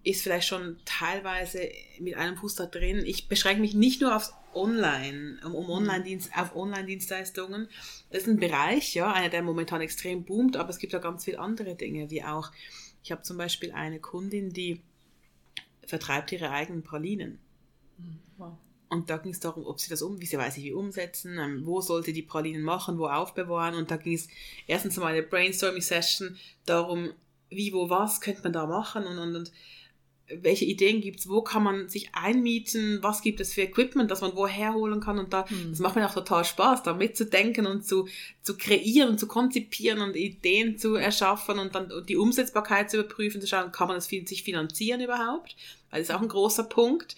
[0.05, 3.03] ist vielleicht schon teilweise mit einem Fuß da drin.
[3.07, 5.71] Ich beschränke mich nicht nur aufs Online, um, um mhm.
[5.71, 7.69] Online-Dienst, auf Online-Dienstleistungen.
[8.11, 11.25] Das ist ein Bereich, ja, einer, der momentan extrem boomt, aber es gibt auch ganz
[11.25, 12.53] viele andere Dinge, wie auch,
[13.03, 14.83] ich habe zum Beispiel eine Kundin, die
[15.87, 17.39] vertreibt ihre eigenen Pralinen.
[17.99, 18.19] Mhm.
[18.37, 18.59] Wow.
[18.95, 21.39] Und da ging es darum, ob sie das um, wie sie weiß ich, wie umsetzen,
[21.39, 23.75] ähm, wo sollte die Pralinen machen, wo aufbewahren.
[23.75, 24.29] Und da ging es
[24.67, 27.11] erstens mal eine Brainstorming-Session darum,
[27.51, 29.53] wie, wo, was könnte man da machen und, und, und
[30.29, 34.23] welche Ideen gibt es, wo kann man sich einmieten, was gibt es für Equipment, das
[34.23, 35.71] man woher holen kann und da, mhm.
[35.71, 38.09] das macht mir auch total Spaß, da mitzudenken und zu,
[38.43, 43.47] zu kreieren, zu konzipieren und Ideen zu erschaffen und dann die Umsetzbarkeit zu überprüfen, zu
[43.47, 45.57] schauen, kann man das sich finanzieren überhaupt,
[45.91, 47.17] weil das ist auch ein großer Punkt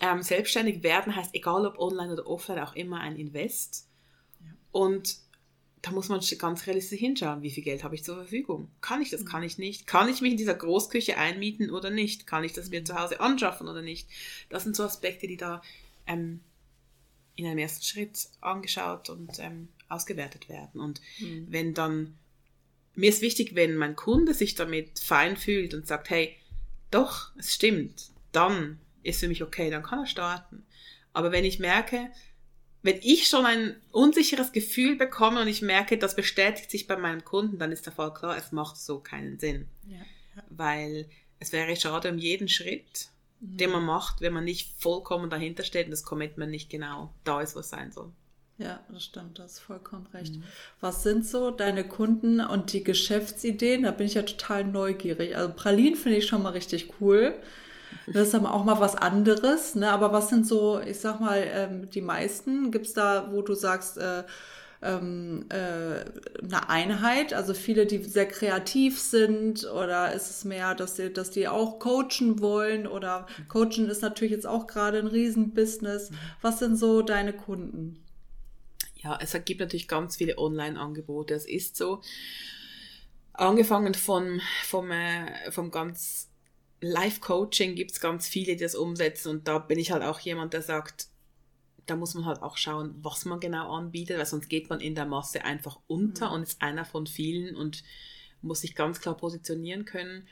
[0.00, 3.86] ähm, selbstständig werden heißt, egal ob online oder offline, auch immer ein Invest.
[4.40, 4.52] Ja.
[4.72, 5.18] Und
[5.82, 8.70] da muss man ganz realistisch hinschauen, wie viel Geld habe ich zur Verfügung.
[8.80, 9.26] Kann ich das, mhm.
[9.26, 9.86] kann ich nicht?
[9.86, 12.26] Kann ich mich in dieser Großküche einmieten oder nicht?
[12.26, 12.86] Kann ich das mir mhm.
[12.86, 14.08] zu Hause anschaffen oder nicht?
[14.48, 15.62] Das sind so Aspekte, die da
[16.06, 16.40] ähm,
[17.36, 20.80] in einem ersten Schritt angeschaut und ähm, ausgewertet werden.
[20.80, 21.46] Und mhm.
[21.48, 22.18] wenn dann,
[22.94, 26.36] mir ist wichtig, wenn mein Kunde sich damit fein fühlt und sagt, hey,
[26.90, 30.64] doch, es stimmt, dann ist für mich okay, dann kann er starten.
[31.12, 32.10] Aber wenn ich merke,
[32.82, 37.24] wenn ich schon ein unsicheres Gefühl bekomme und ich merke, das bestätigt sich bei meinem
[37.24, 39.68] Kunden, dann ist der Fall klar, es macht so keinen Sinn.
[39.86, 39.98] Ja,
[40.36, 40.42] ja.
[40.48, 41.08] Weil
[41.38, 43.08] es wäre schade um jeden Schritt,
[43.40, 43.56] mhm.
[43.56, 47.40] den man macht, wenn man nicht vollkommen dahinter steht und das Commitment nicht genau da
[47.40, 48.12] ist, was sein soll.
[48.56, 50.34] Ja, das stimmt, das ist vollkommen recht.
[50.34, 50.44] Mhm.
[50.80, 53.84] Was sind so deine Kunden und die Geschäftsideen?
[53.84, 55.34] Da bin ich ja total neugierig.
[55.34, 57.34] Also Pralin finde ich schon mal richtig cool.
[58.06, 59.74] Das ist aber auch mal was anderes.
[59.74, 59.90] Ne?
[59.90, 62.70] Aber was sind so, ich sag mal, ähm, die meisten?
[62.70, 64.24] Gibt es da, wo du sagst, äh,
[64.82, 66.04] ähm, äh,
[66.42, 71.30] eine Einheit, also viele, die sehr kreativ sind, oder ist es mehr, dass die, dass
[71.30, 72.86] die auch coachen wollen?
[72.86, 76.10] Oder coachen ist natürlich jetzt auch gerade ein Riesenbusiness.
[76.40, 78.02] Was sind so deine Kunden?
[78.96, 81.34] Ja, es gibt natürlich ganz viele Online-Angebote.
[81.34, 82.00] Es ist so,
[83.40, 86.29] angefangen von, vom, äh, vom ganz
[86.80, 90.54] Live-Coaching gibt es ganz viele, die das umsetzen und da bin ich halt auch jemand,
[90.54, 91.08] der sagt,
[91.86, 94.94] da muss man halt auch schauen, was man genau anbietet, weil sonst geht man in
[94.94, 96.34] der Masse einfach unter mhm.
[96.34, 97.82] und ist einer von vielen und
[98.42, 100.26] muss sich ganz klar positionieren können.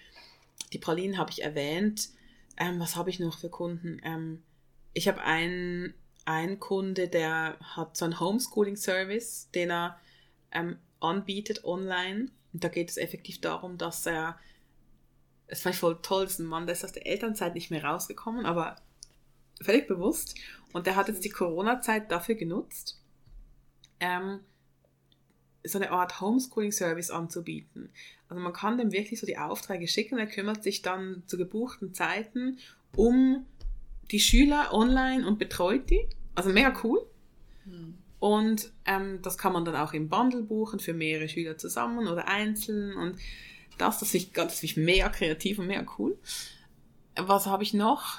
[0.72, 2.10] Die Pralinen habe ich erwähnt.
[2.56, 4.00] Ähm, was habe ich noch für Kunden?
[4.04, 4.42] Ähm,
[4.94, 10.00] ich habe einen, einen Kunde, der hat so einen Homeschooling-Service, den er
[10.52, 12.30] ähm, anbietet online.
[12.52, 14.38] Und da geht es effektiv darum, dass er
[15.48, 17.84] es war voll toll, das ist ein Mann, der ist aus der Elternzeit nicht mehr
[17.84, 18.76] rausgekommen, aber
[19.60, 20.34] völlig bewusst.
[20.72, 23.00] Und der hat jetzt die Corona-Zeit dafür genutzt,
[24.00, 24.40] ähm,
[25.64, 27.90] so eine Art Homeschooling-Service anzubieten.
[28.28, 31.94] Also man kann dem wirklich so die Aufträge schicken, er kümmert sich dann zu gebuchten
[31.94, 32.58] Zeiten
[32.94, 33.46] um
[34.10, 36.06] die Schüler online und betreut die.
[36.34, 37.04] Also mega cool.
[37.64, 37.98] Hm.
[38.20, 42.28] Und ähm, das kann man dann auch im Bundle buchen für mehrere Schüler zusammen oder
[42.28, 42.96] einzeln.
[42.96, 43.18] Und
[43.78, 46.18] das, das finde ich, das find ich mega kreativ und mega cool.
[47.16, 48.18] Was habe ich noch?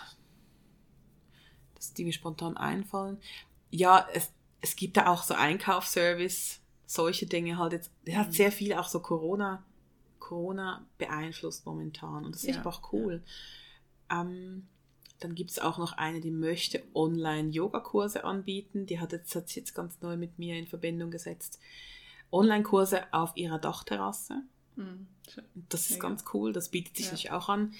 [1.76, 3.20] Das, die mir spontan einfallen.
[3.72, 7.92] Ja, es, es gibt da auch so Einkaufsservice, solche Dinge halt jetzt.
[8.06, 8.34] Der hat mhm.
[8.34, 9.64] sehr viel auch so Corona,
[10.20, 12.26] Corona beeinflusst momentan.
[12.26, 12.60] Und das ja.
[12.60, 13.24] ich auch cool.
[14.12, 14.68] Ähm,
[15.20, 18.86] dann gibt es auch noch eine, die möchte Online-Yoga-Kurse anbieten.
[18.86, 21.60] Die hat jetzt, hat sich jetzt ganz neu mit mir in Verbindung gesetzt.
[22.32, 24.44] Online-Kurse auf ihrer Dachterrasse.
[24.80, 25.08] Mhm.
[25.70, 26.00] Das ist ja.
[26.00, 27.12] ganz cool, das bietet sich ja.
[27.12, 27.74] natürlich auch an.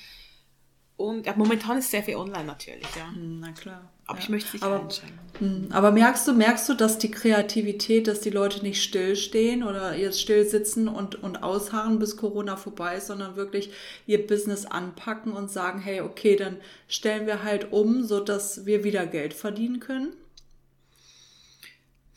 [0.98, 3.10] Und ja, momentan ist sehr viel online natürlich, ja.
[3.10, 3.90] Hm, na klar.
[4.06, 5.20] Aber ich möchte nicht aber, einschränken.
[5.40, 9.96] Hm, aber merkst du, merkst du, dass die Kreativität, dass die Leute nicht stillstehen oder
[9.96, 13.72] jetzt still sitzen und, und ausharren, bis Corona vorbei ist, sondern wirklich
[14.08, 16.58] ihr Business anpacken und sagen, hey, okay, dann
[16.90, 20.14] stellen wir halt um, sodass wir wieder Geld verdienen können?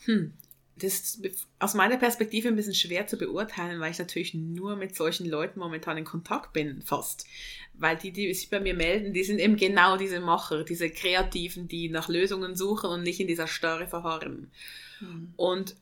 [0.07, 0.33] Hm,
[0.77, 4.97] das ist aus meiner Perspektive ein bisschen schwer zu beurteilen, weil ich natürlich nur mit
[4.97, 7.27] solchen Leuten momentan in Kontakt bin, fast.
[7.75, 11.69] Weil die, die sich bei mir melden, die sind eben genau diese Macher, diese Kreativen,
[11.69, 14.51] die nach Lösungen suchen und nicht in dieser Starre verharren.
[15.01, 15.33] Mhm.
[15.37, 15.77] Und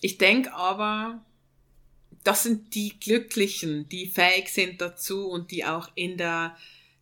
[0.00, 1.24] ich denke aber,
[2.22, 6.56] das sind die Glücklichen, die fähig sind dazu und die auch in der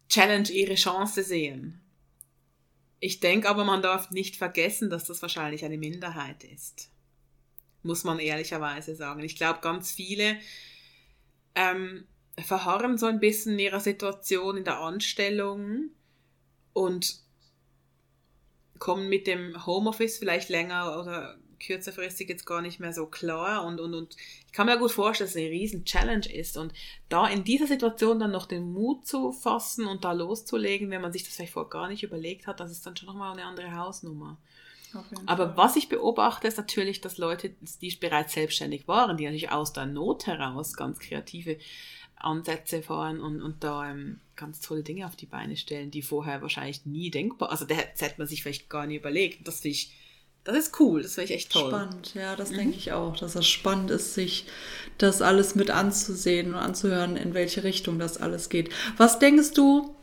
[0.08, 1.80] Challenge ihre Chance sehen.
[3.00, 6.90] Ich denke aber, man darf nicht vergessen, dass das wahrscheinlich eine Minderheit ist.
[7.82, 9.20] Muss man ehrlicherweise sagen.
[9.20, 10.38] Ich glaube, ganz viele
[11.54, 12.06] ähm,
[12.38, 15.90] verharren so ein bisschen in ihrer Situation in der Anstellung
[16.72, 17.20] und
[18.78, 23.80] kommen mit dem Homeoffice vielleicht länger oder kürzerfristig jetzt gar nicht mehr so klar und,
[23.80, 26.72] und, und ich kann mir gut vorstellen, dass es eine riesen Challenge ist und
[27.08, 31.12] da in dieser Situation dann noch den Mut zu fassen und da loszulegen, wenn man
[31.12, 33.76] sich das vielleicht vorher gar nicht überlegt hat, das ist dann schon nochmal eine andere
[33.76, 34.38] Hausnummer.
[35.26, 37.50] Aber was ich beobachte, ist natürlich, dass Leute,
[37.80, 41.58] die bereits selbstständig waren, die natürlich aus der Not heraus ganz kreative
[42.16, 46.42] Ansätze fahren und, und da ähm, ganz tolle Dinge auf die Beine stellen, die vorher
[46.42, 49.46] wahrscheinlich nie denkbar, also das hätte man sich vielleicht gar nicht überlegt.
[49.46, 49.92] Das finde ich
[50.44, 51.70] das ist cool, das ich echt toll.
[51.70, 52.56] Spannend, ja, das mhm.
[52.56, 54.46] denke ich auch, dass es spannend ist, sich
[54.98, 58.70] das alles mit anzusehen und anzuhören, in welche Richtung das alles geht.
[58.98, 59.94] Was denkst du,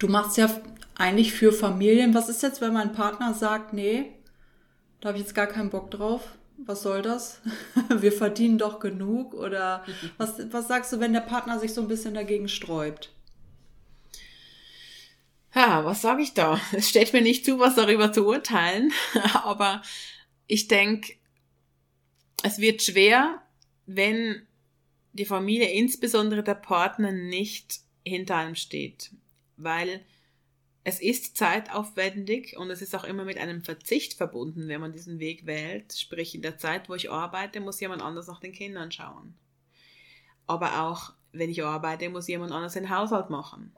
[0.00, 0.50] du machst ja
[0.96, 4.12] eigentlich für Familien, was ist jetzt, wenn mein Partner sagt, nee,
[5.00, 6.22] da habe ich jetzt gar keinen Bock drauf?
[6.56, 7.40] Was soll das?
[7.88, 9.34] Wir verdienen doch genug?
[9.34, 9.84] Oder
[10.18, 13.13] was, was sagst du, wenn der Partner sich so ein bisschen dagegen sträubt?
[15.66, 16.60] Ja, was sage ich da?
[16.72, 18.92] Es steht mir nicht zu, was darüber zu urteilen,
[19.32, 19.80] aber
[20.46, 21.14] ich denke,
[22.42, 23.40] es wird schwer,
[23.86, 24.46] wenn
[25.14, 29.12] die Familie, insbesondere der Partner, nicht hinter einem steht,
[29.56, 30.04] weil
[30.82, 35.18] es ist zeitaufwendig und es ist auch immer mit einem Verzicht verbunden, wenn man diesen
[35.18, 35.94] Weg wählt.
[35.94, 39.34] Sprich, in der Zeit, wo ich arbeite, muss jemand anders nach den Kindern schauen.
[40.46, 43.72] Aber auch, wenn ich arbeite, muss jemand anders den Haushalt machen.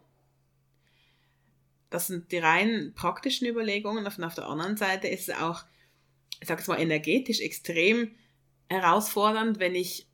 [1.90, 4.06] Das sind die rein praktischen Überlegungen.
[4.06, 5.64] Und auf der anderen Seite ist es auch,
[6.40, 8.14] ich sage es mal, energetisch extrem
[8.68, 10.08] herausfordernd, wenn ich,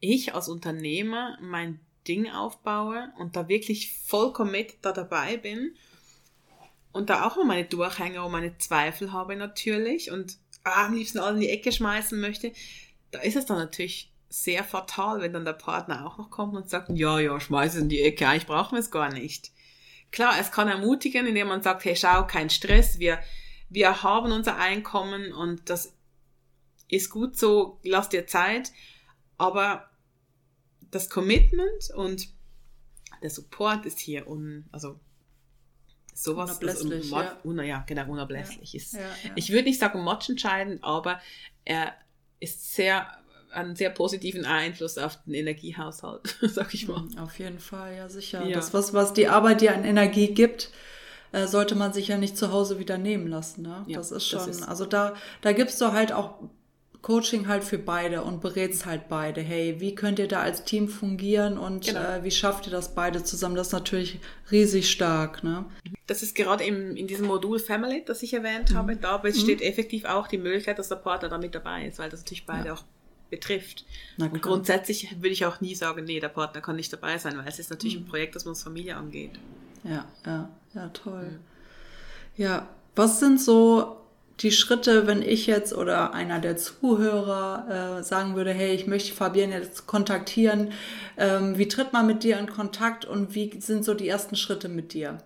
[0.00, 5.76] ich als Unternehmer mein Ding aufbaue und da wirklich vollkommen mit da dabei bin
[6.92, 11.18] und da auch mal meine Durchhänger und meine Zweifel habe natürlich und ah, am liebsten
[11.18, 12.52] alle in die Ecke schmeißen möchte,
[13.10, 16.68] da ist es dann natürlich sehr fatal, wenn dann der Partner auch noch kommt und
[16.68, 19.50] sagt, ja, ja, schmeiß es in die Ecke, ich brauche es gar nicht.
[20.10, 23.20] Klar, es kann ermutigen, indem man sagt, hey, schau, kein Stress, wir,
[23.68, 25.94] wir haben unser Einkommen und das
[26.88, 28.72] ist gut so, lass dir Zeit.
[29.38, 29.90] Aber
[30.90, 32.28] das Commitment und
[33.22, 34.98] der Support ist hier un, also
[36.12, 37.40] sowas unablässlich, ist un, ja.
[37.44, 38.76] Un, ja, genau, unablässlich ja.
[38.76, 38.92] ist.
[38.94, 41.20] Ja, ich würde nicht sagen matchentscheidend, aber
[41.64, 41.94] er
[42.40, 43.06] ist sehr
[43.52, 47.02] einen sehr positiven Einfluss auf den Energiehaushalt, sag ich mal.
[47.02, 48.44] Mhm, auf jeden Fall, ja sicher.
[48.44, 48.54] Ja.
[48.54, 50.70] Das, was, was die Arbeit dir an Energie gibt,
[51.32, 53.62] äh, sollte man sich ja nicht zu Hause wieder nehmen lassen.
[53.62, 53.84] Ne?
[53.86, 56.34] Ja, das ist schon, das ist also da, da gibst du halt auch
[57.02, 59.40] Coaching halt für beide und berätst halt beide.
[59.40, 62.00] Hey, wie könnt ihr da als Team fungieren und genau.
[62.00, 63.54] äh, wie schafft ihr das beide zusammen?
[63.54, 65.42] Das ist natürlich riesig stark.
[65.42, 65.64] Ne?
[66.06, 68.74] Das ist gerade im, in diesem Modul Family, das ich erwähnt mhm.
[68.74, 69.66] habe, da besteht mhm.
[69.66, 72.68] effektiv auch die Möglichkeit, dass der Partner da mit dabei ist, weil das natürlich beide
[72.68, 72.74] ja.
[72.74, 72.84] auch
[73.30, 73.84] betrifft.
[74.18, 77.48] Und grundsätzlich würde ich auch nie sagen, nee, der Partner kann nicht dabei sein, weil
[77.48, 78.04] es ist natürlich mhm.
[78.04, 79.38] ein Projekt, das uns Familie angeht.
[79.84, 81.30] Ja, ja, ja, toll.
[81.30, 81.38] Mhm.
[82.36, 83.96] Ja, was sind so
[84.40, 89.12] die Schritte, wenn ich jetzt oder einer der Zuhörer äh, sagen würde, hey, ich möchte
[89.12, 90.72] Fabienne jetzt kontaktieren,
[91.18, 94.68] ähm, wie tritt man mit dir in Kontakt und wie sind so die ersten Schritte
[94.68, 95.18] mit dir?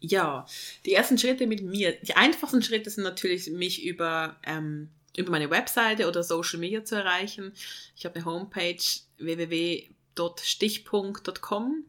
[0.00, 0.46] Ja,
[0.86, 1.92] die ersten Schritte mit mir.
[2.02, 4.88] Die einfachsten Schritte sind natürlich, mich über ähm,
[5.18, 7.52] über meine Webseite oder Social Media zu erreichen.
[7.96, 8.78] Ich habe eine Homepage
[9.18, 11.84] www.stichpunkt.com.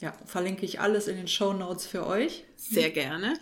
[0.00, 2.44] Ja, verlinke ich alles in den Show Notes für euch.
[2.56, 3.34] Sehr gerne.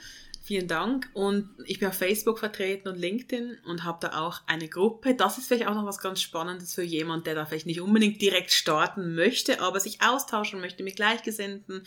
[0.46, 1.10] Vielen Dank.
[1.12, 5.16] Und ich bin auf Facebook vertreten und LinkedIn und habe da auch eine Gruppe.
[5.16, 8.22] Das ist vielleicht auch noch was ganz Spannendes für jemand, der da vielleicht nicht unbedingt
[8.22, 11.82] direkt starten möchte, aber sich austauschen möchte mit Gleichgesinnten,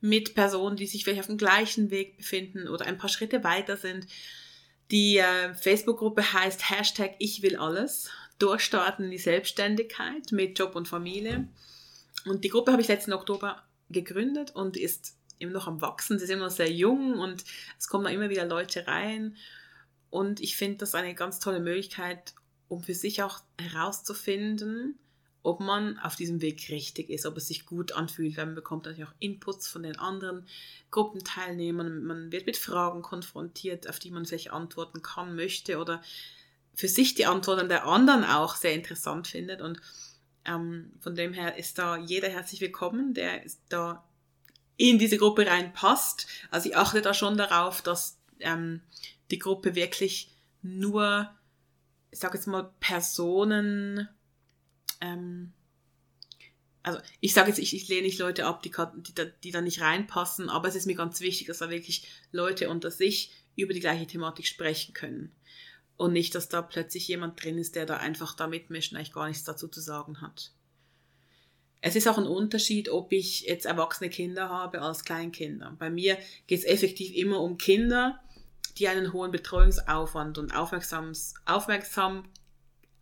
[0.00, 3.76] mit Personen, die sich vielleicht auf dem gleichen Weg befinden oder ein paar Schritte weiter
[3.76, 4.08] sind.
[4.92, 8.10] Die äh, Facebook-Gruppe heißt Hashtag Ich will alles.
[8.38, 11.48] Durchstarten die Selbstständigkeit mit Job und Familie.
[12.26, 16.18] Und die Gruppe habe ich letzten Oktober gegründet und ist immer noch am Wachsen.
[16.18, 17.42] Sie sind immer noch sehr jung und
[17.78, 19.36] es kommen immer wieder Leute rein.
[20.10, 22.34] Und ich finde das eine ganz tolle Möglichkeit,
[22.68, 24.98] um für sich auch herauszufinden,
[25.42, 28.84] ob man auf diesem Weg richtig ist, ob es sich gut anfühlt, weil man bekommt
[28.84, 30.46] natürlich auch Inputs von den anderen
[30.90, 36.00] Gruppenteilnehmern, man wird mit Fragen konfrontiert, auf die man vielleicht antworten kann, möchte oder
[36.74, 39.80] für sich die Antworten der anderen auch sehr interessant findet und
[40.44, 44.04] ähm, von dem her ist da jeder herzlich willkommen, der da
[44.76, 46.26] in diese Gruppe reinpasst.
[46.50, 48.80] Also ich achte da schon darauf, dass ähm,
[49.30, 50.30] die Gruppe wirklich
[50.62, 51.30] nur,
[52.10, 54.08] ich sage jetzt mal, Personen
[55.02, 55.52] ähm,
[56.82, 59.60] also ich sage jetzt, ich, ich lehne nicht Leute ab, die, die, da, die da
[59.60, 63.74] nicht reinpassen, aber es ist mir ganz wichtig, dass da wirklich Leute unter sich über
[63.74, 65.32] die gleiche Thematik sprechen können.
[65.96, 69.12] Und nicht, dass da plötzlich jemand drin ist, der da einfach da mitmischt und eigentlich
[69.12, 70.52] gar nichts dazu zu sagen hat.
[71.80, 75.76] Es ist auch ein Unterschied, ob ich jetzt erwachsene Kinder habe als Kleinkinder.
[75.78, 78.20] Bei mir geht es effektiv immer um Kinder,
[78.78, 82.24] die einen hohen Betreuungsaufwand und Aufmerksam,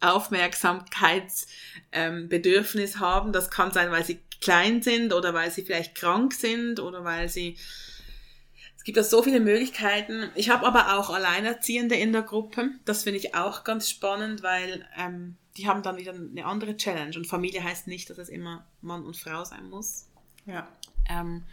[0.00, 3.32] Aufmerksamkeitsbedürfnis ähm, haben.
[3.32, 7.28] Das kann sein, weil sie klein sind oder weil sie vielleicht krank sind oder weil
[7.28, 7.58] sie
[8.80, 10.30] es gibt da so viele Möglichkeiten.
[10.34, 12.70] Ich habe aber auch Alleinerziehende in der Gruppe.
[12.86, 17.14] Das finde ich auch ganz spannend, weil ähm, die haben dann wieder eine andere Challenge.
[17.14, 20.08] Und Familie heißt nicht, dass es immer Mann und Frau sein muss.
[20.46, 20.66] Ja.
[21.10, 21.44] Ähm,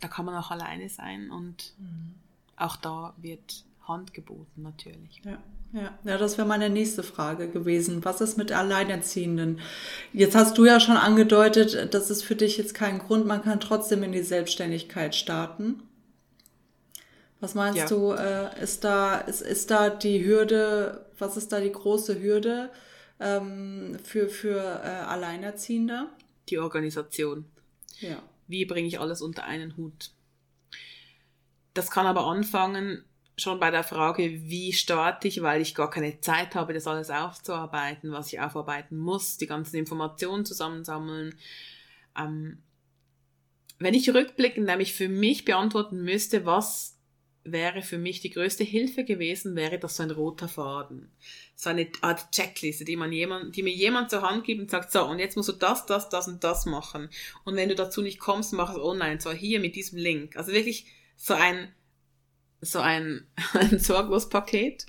[0.00, 2.14] da kann man auch alleine sein und mhm.
[2.56, 5.20] auch da wird Hand geboten natürlich.
[5.24, 5.38] Ja.
[5.72, 8.04] Ja, ja, das wäre meine nächste Frage gewesen.
[8.04, 9.60] Was ist mit Alleinerziehenden?
[10.12, 13.60] Jetzt hast du ja schon angedeutet, das ist für dich jetzt kein Grund, man kann
[13.60, 15.80] trotzdem in die Selbstständigkeit starten.
[17.38, 17.86] Was meinst ja.
[17.86, 22.70] du, äh, ist da, ist, ist da die Hürde, was ist da die große Hürde
[23.20, 26.08] ähm, für, für äh, Alleinerziehende?
[26.48, 27.44] Die Organisation.
[28.00, 28.20] Ja.
[28.48, 30.10] Wie bringe ich alles unter einen Hut?
[31.72, 33.04] Das kann aber anfangen
[33.40, 37.10] schon bei der Frage, wie starte ich, weil ich gar keine Zeit habe, das alles
[37.10, 41.34] aufzuarbeiten, was ich aufarbeiten muss, die ganzen Informationen zusammensammeln.
[42.18, 42.58] Ähm,
[43.78, 46.98] wenn ich rückblickend nämlich für mich beantworten müsste, was
[47.44, 51.10] wäre für mich die größte Hilfe gewesen, wäre das so ein roter Faden.
[51.56, 54.92] So eine Art Checkliste, die man jemand, die mir jemand zur Hand gibt und sagt,
[54.92, 57.08] so, und jetzt musst du das, das, das und das machen.
[57.44, 60.36] Und wenn du dazu nicht kommst, mach es online, zwar hier mit diesem Link.
[60.36, 61.72] Also wirklich so ein
[62.60, 64.86] so ein, ein Sorglospaket.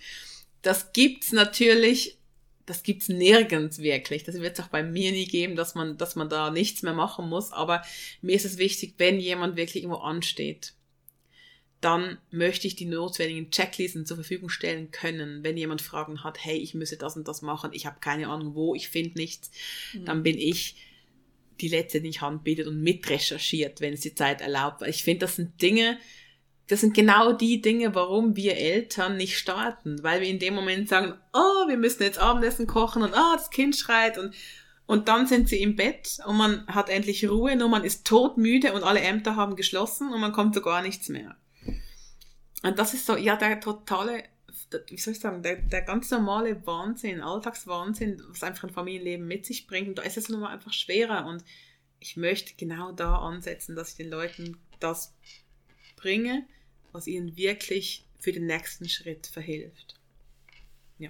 [0.61, 2.17] Das gibt's natürlich,
[2.65, 4.23] das gibt's nirgends wirklich.
[4.23, 6.93] Das wird es auch bei mir nie geben, dass man, dass man da nichts mehr
[6.93, 7.51] machen muss.
[7.51, 7.81] Aber
[8.21, 10.73] mir ist es wichtig, wenn jemand wirklich irgendwo ansteht,
[11.81, 15.43] dann möchte ich die notwendigen Checklisten zur Verfügung stellen können.
[15.43, 18.53] Wenn jemand Fragen hat, hey, ich müsse das und das machen, ich habe keine Ahnung
[18.53, 19.49] wo, ich finde nichts,
[19.93, 20.05] mhm.
[20.05, 20.75] dann bin ich
[21.59, 24.81] die letzte, die ich handbietet und mitrecherchiert, wenn es die Zeit erlaubt.
[24.81, 25.97] Weil ich finde, das sind Dinge,
[26.67, 30.87] das sind genau die Dinge, warum wir Eltern nicht starten, weil wir in dem Moment
[30.87, 34.33] sagen, oh, wir müssen jetzt Abendessen kochen und oh, das Kind schreit und
[34.91, 38.73] und dann sind sie im Bett und man hat endlich Ruhe, nur man ist todmüde
[38.73, 41.37] und alle Ämter haben geschlossen und man kommt zu gar nichts mehr.
[42.61, 44.23] Und das ist so, ja, der totale,
[44.87, 49.45] wie soll ich sagen, der, der ganz normale Wahnsinn, Alltagswahnsinn, was einfach ein Familienleben mit
[49.45, 49.87] sich bringt.
[49.87, 51.25] Und da ist es nun mal einfach schwerer.
[51.25, 51.43] Und
[51.99, 55.15] ich möchte genau da ansetzen, dass ich den Leuten das
[56.01, 56.43] bringe,
[56.91, 59.95] was ihnen wirklich für den nächsten Schritt verhilft.
[60.99, 61.09] Ja.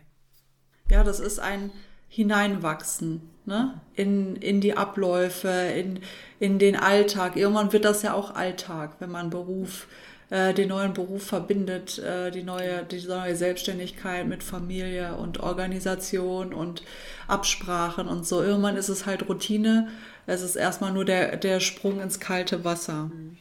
[0.89, 1.71] Ja, das ist ein
[2.08, 3.80] Hineinwachsen ne?
[3.95, 6.01] in, in die Abläufe, in,
[6.39, 7.36] in den Alltag.
[7.36, 9.88] Irgendwann wird das ja auch Alltag, wenn man Beruf,
[10.30, 16.54] äh, den neuen Beruf verbindet, äh, die, neue, die neue Selbstständigkeit mit Familie und Organisation
[16.54, 16.84] und
[17.27, 18.41] Absprachen und so.
[18.41, 19.89] Irgendwann ist es halt Routine.
[20.27, 23.06] Es ist erstmal nur der, der Sprung ins kalte Wasser.
[23.06, 23.38] Mhm.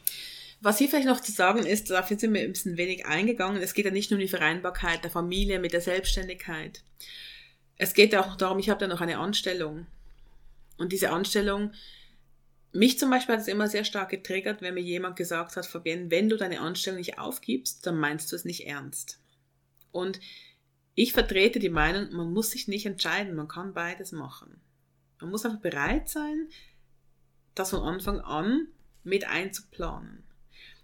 [0.63, 3.73] Was hier vielleicht noch zu sagen ist, dafür sind wir ein bisschen wenig eingegangen, es
[3.73, 6.83] geht ja nicht nur um die Vereinbarkeit der Familie mit der Selbstständigkeit.
[7.77, 9.87] Es geht auch darum, ich habe da noch eine Anstellung.
[10.77, 11.71] Und diese Anstellung,
[12.73, 16.11] mich zum Beispiel hat es immer sehr stark getriggert, wenn mir jemand gesagt hat, Fabienne,
[16.11, 19.19] wenn du deine Anstellung nicht aufgibst, dann meinst du es nicht ernst.
[19.91, 20.19] Und
[20.93, 24.61] ich vertrete die Meinung, man muss sich nicht entscheiden, man kann beides machen.
[25.19, 26.49] Man muss einfach bereit sein,
[27.55, 28.67] das von Anfang an
[29.03, 30.20] mit einzuplanen.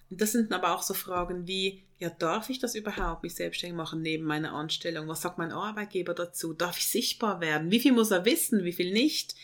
[0.10, 3.76] Und das sind aber auch so Fragen wie, ja, darf ich das überhaupt, mich selbstständig
[3.76, 5.08] machen neben meiner Anstellung?
[5.08, 6.54] Was sagt mein Arbeitgeber dazu?
[6.54, 7.72] Darf ich sichtbar werden?
[7.72, 9.36] Wie viel muss er wissen, wie viel nicht?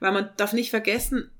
[0.00, 1.30] Weil man darf nicht vergessen,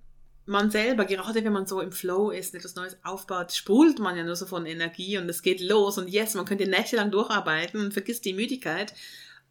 [0.46, 4.24] man selber, gerade wenn man so im Flow ist, etwas Neues aufbaut, sprudelt man ja
[4.24, 7.92] nur so von Energie und es geht los und yes, man könnte nächtelang durcharbeiten und
[7.92, 8.94] vergisst die Müdigkeit.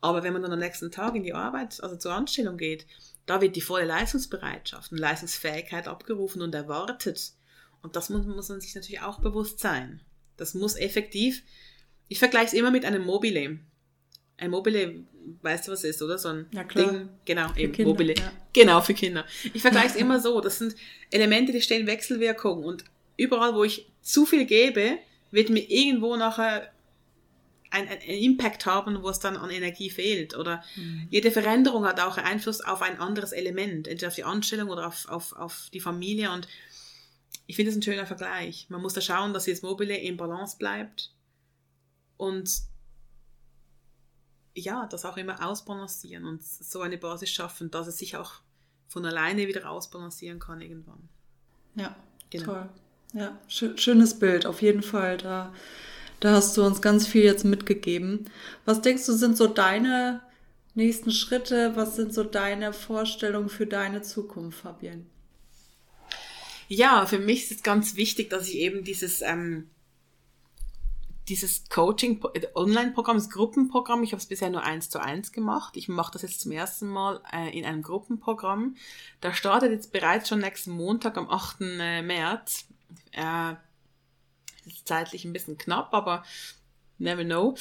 [0.02, 2.86] Aber wenn man dann am nächsten Tag in die Arbeit, also zur Anstellung geht,
[3.26, 7.32] da wird die volle Leistungsbereitschaft und Leistungsfähigkeit abgerufen und erwartet.
[7.84, 10.02] Und das muss, muss man sich natürlich auch bewusst sein.
[10.38, 11.44] Das muss effektiv,
[12.08, 13.60] ich vergleiche es immer mit einem Mobile.
[14.38, 15.04] Ein Mobile,
[15.42, 16.18] weißt du, was es ist, oder?
[16.18, 16.92] So ein ja, klar.
[16.92, 18.16] Ding, genau, für eben, Kinder, Mobile.
[18.16, 18.32] Ja.
[18.52, 19.26] Genau, für Kinder.
[19.54, 20.42] Ich vergleiche es immer so.
[20.42, 20.76] Das sind
[21.12, 22.84] Elemente, die stehen Wechselwirkung und
[23.18, 24.98] überall, wo ich zu viel gebe,
[25.32, 26.72] wird mir irgendwo nachher
[27.72, 30.38] ein, ein Impact haben, wo es dann an Energie fehlt.
[30.38, 31.08] Oder mhm.
[31.10, 35.10] jede Veränderung hat auch Einfluss auf ein anderes Element, entweder auf die Anstellung oder auf,
[35.10, 36.32] auf, auf die Familie.
[36.32, 36.48] Und
[37.46, 38.68] ich finde es ein schöner Vergleich.
[38.70, 41.14] Man muss da schauen, dass jetzt Mobile in Balance bleibt
[42.18, 42.64] und
[44.56, 48.34] ja, das auch immer ausbalancieren und so eine Basis schaffen, dass es sich auch
[48.88, 51.10] von alleine wieder ausbalancieren kann irgendwann.
[51.76, 51.96] Ja,
[52.30, 52.46] genau.
[52.46, 52.70] toll.
[53.14, 55.18] Ja, schönes Bild, auf jeden Fall.
[55.18, 55.54] Da,
[56.20, 58.30] da hast du uns ganz viel jetzt mitgegeben.
[58.66, 60.22] Was denkst du, sind so deine
[60.74, 61.76] nächsten Schritte?
[61.76, 65.06] Was sind so deine Vorstellungen für deine Zukunft, Fabienne?
[66.76, 69.70] Ja, für mich ist es ganz wichtig, dass ich eben dieses, ähm,
[71.28, 72.20] dieses Coaching,
[72.56, 75.78] Online-Programm, das Gruppenprogramm, ich habe es bisher nur eins zu eins gemacht.
[75.78, 78.76] Ich mache das jetzt zum ersten Mal äh, in einem Gruppenprogramm.
[79.22, 81.62] Da startet jetzt bereits schon nächsten Montag am 8.
[81.62, 82.66] Äh, März
[83.12, 83.54] äh,
[84.66, 86.24] ist zeitlich ein bisschen knapp, aber
[86.98, 87.56] never know.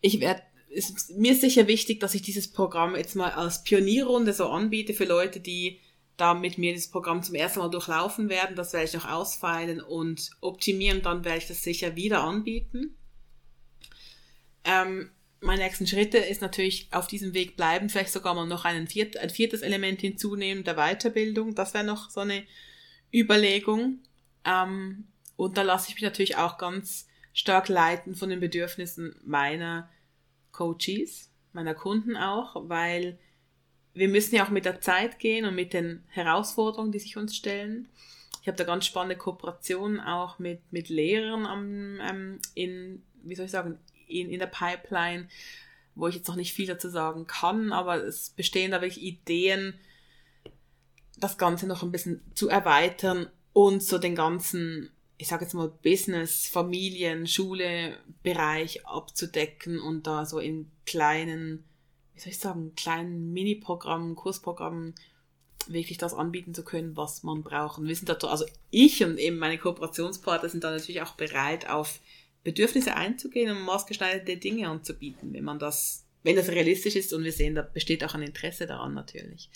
[0.00, 0.40] Ich werde,
[0.70, 5.04] ist mir sicher wichtig, dass ich dieses Programm jetzt mal als Pionierrunde so anbiete für
[5.04, 5.78] Leute, die
[6.16, 8.56] da mit mir das Programm zum ersten Mal durchlaufen werden.
[8.56, 11.02] Das werde ich noch ausfeilen und optimieren.
[11.02, 12.96] Dann werde ich das sicher wieder anbieten.
[14.64, 15.10] Ähm,
[15.40, 19.16] meine nächsten Schritte ist natürlich auf diesem Weg bleiben, vielleicht sogar mal noch ein, viert,
[19.16, 21.54] ein viertes Element hinzunehmen der Weiterbildung.
[21.54, 22.44] Das wäre noch so eine
[23.12, 24.00] Überlegung.
[24.44, 29.90] Ähm, und da lasse ich mich natürlich auch ganz stark leiten von den Bedürfnissen meiner
[30.52, 33.18] Coaches, meiner Kunden auch, weil
[33.96, 37.34] wir müssen ja auch mit der Zeit gehen und mit den Herausforderungen, die sich uns
[37.34, 37.88] stellen.
[38.42, 43.46] Ich habe da ganz spannende Kooperationen auch mit, mit Lehrern am, ähm, in, wie soll
[43.46, 45.28] ich sagen, in, in der Pipeline,
[45.94, 49.74] wo ich jetzt noch nicht viel dazu sagen kann, aber es bestehen da wirklich Ideen,
[51.18, 55.72] das Ganze noch ein bisschen zu erweitern und so den ganzen, ich sage jetzt mal,
[55.82, 61.64] Business, Familien, Schule, Bereich abzudecken und da so in kleinen,
[62.16, 64.94] wie soll ich sagen, kleinen Mini-Programmen, Kursprogrammen
[65.68, 67.78] wirklich das anbieten zu können, was man braucht.
[67.78, 71.68] Und wir sind da, also ich und eben meine Kooperationspartner sind da natürlich auch bereit,
[71.68, 72.00] auf
[72.42, 77.32] Bedürfnisse einzugehen und maßgeschneiderte Dinge anzubieten, wenn man das, wenn das realistisch ist und wir
[77.32, 79.50] sehen, da besteht auch ein Interesse daran natürlich.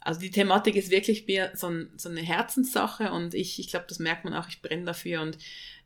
[0.00, 3.86] Also die Thematik ist wirklich mir so, ein, so eine Herzenssache und ich, ich glaube,
[3.88, 5.38] das merkt man auch, ich brenne dafür und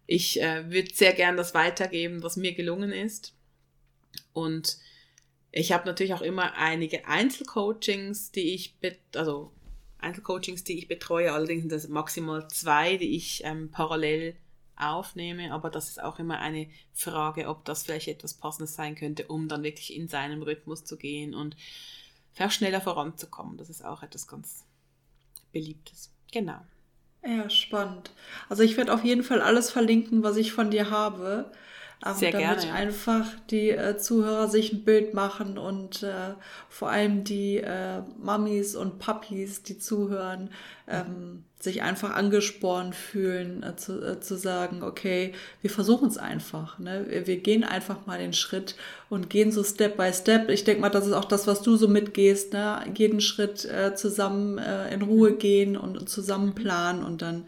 [0.06, 3.34] ich äh, würde sehr gern das weitergeben, was mir gelungen ist.
[4.32, 4.78] Und
[5.52, 8.74] ich habe natürlich auch immer einige Einzelcoachings, die ich,
[9.14, 9.52] also
[9.98, 14.36] Einzelcoachings, die ich betreue, allerdings sind das maximal zwei, die ich ähm, parallel
[14.76, 19.26] aufnehme, aber das ist auch immer eine Frage, ob das vielleicht etwas Passendes sein könnte,
[19.26, 21.56] um dann wirklich in seinem Rhythmus zu gehen und
[22.32, 23.58] vielleicht schneller voranzukommen.
[23.58, 24.64] Das ist auch etwas ganz
[25.52, 26.12] Beliebtes.
[26.32, 26.60] Genau.
[27.24, 28.10] Ja, spannend.
[28.48, 31.52] Also ich werde auf jeden Fall alles verlinken, was ich von dir habe.
[32.02, 36.34] Aber Sehr damit gerne, einfach die äh, Zuhörer sich ein Bild machen und äh,
[36.70, 40.48] vor allem die äh, Mamis und Papis, die zuhören,
[40.88, 46.78] ähm, sich einfach angespornt fühlen, äh, zu, äh, zu sagen, okay, wir versuchen es einfach.
[46.78, 47.04] Ne?
[47.06, 48.76] Wir, wir gehen einfach mal den Schritt
[49.10, 50.48] und gehen so Step by Step.
[50.48, 52.82] Ich denke mal, das ist auch das, was du so mitgehst, ne?
[52.94, 57.46] jeden Schritt äh, zusammen äh, in Ruhe gehen und, und zusammen planen und dann,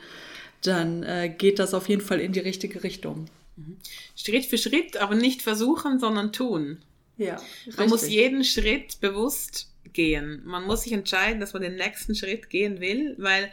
[0.63, 3.29] dann äh, geht das auf jeden Fall in die richtige Richtung.
[3.57, 3.79] Mhm.
[4.17, 6.83] Schritt für Schritt, aber nicht versuchen, sondern tun.
[7.19, 7.35] Ja.
[7.35, 7.89] Man richtig.
[7.89, 10.43] muss jeden Schritt bewusst gehen.
[10.45, 13.51] Man muss sich entscheiden, dass man den nächsten Schritt gehen will, weil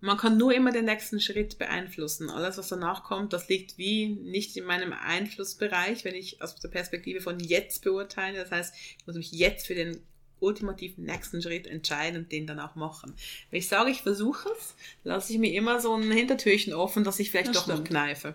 [0.00, 2.30] man kann nur immer den nächsten Schritt beeinflussen.
[2.30, 6.68] Alles, was danach kommt, das liegt wie nicht in meinem Einflussbereich, wenn ich aus der
[6.68, 8.38] Perspektive von jetzt beurteile.
[8.38, 10.00] Das heißt, ich muss mich jetzt für den
[10.40, 13.14] ultimativen nächsten Schritt entscheiden und den dann auch machen.
[13.50, 17.18] Wenn ich sage, ich versuche es, lasse ich mir immer so ein Hintertürchen offen, dass
[17.18, 17.78] ich vielleicht das doch stimmt.
[17.78, 18.34] noch kneife.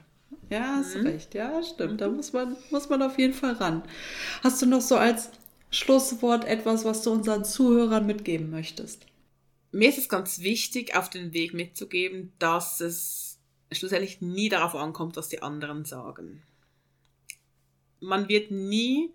[0.50, 1.08] Ja, hast mhm.
[1.08, 1.34] recht.
[1.34, 1.94] Ja, stimmt.
[1.94, 1.98] Mhm.
[1.98, 3.84] Da muss man, muss man auf jeden Fall ran.
[4.44, 5.30] Hast du noch so als
[5.70, 9.06] Schlusswort etwas, was du unseren Zuhörern mitgeben möchtest?
[9.72, 13.40] Mir ist es ganz wichtig, auf den Weg mitzugeben, dass es
[13.72, 16.44] schlussendlich nie darauf ankommt, was die anderen sagen.
[18.00, 19.14] Man wird nie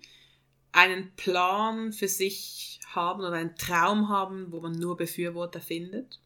[0.73, 6.21] einen Plan für sich haben oder einen Traum haben, wo man nur Befürworter findet.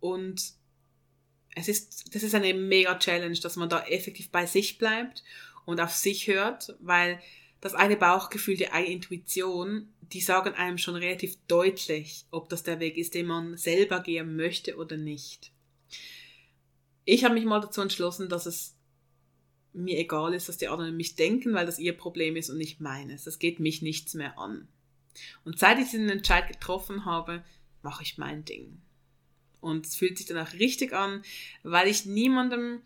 [0.00, 0.54] Und
[1.54, 5.22] es ist, das ist eine mega Challenge, dass man da effektiv bei sich bleibt
[5.64, 7.20] und auf sich hört, weil
[7.60, 12.80] das eine Bauchgefühl, die eine Intuition, die sagen einem schon relativ deutlich, ob das der
[12.80, 15.52] Weg ist, den man selber gehen möchte oder nicht.
[17.04, 18.76] Ich habe mich mal dazu entschlossen, dass es
[19.72, 22.80] mir egal ist, was die anderen mich denken, weil das ihr Problem ist und nicht
[22.80, 23.24] meines.
[23.24, 24.68] Das geht mich nichts mehr an.
[25.44, 27.44] Und seit ich diesen Entscheid getroffen habe,
[27.82, 28.82] mache ich mein Ding.
[29.62, 31.22] Und es fühlt sich danach richtig an,
[31.62, 32.82] weil ich niemandem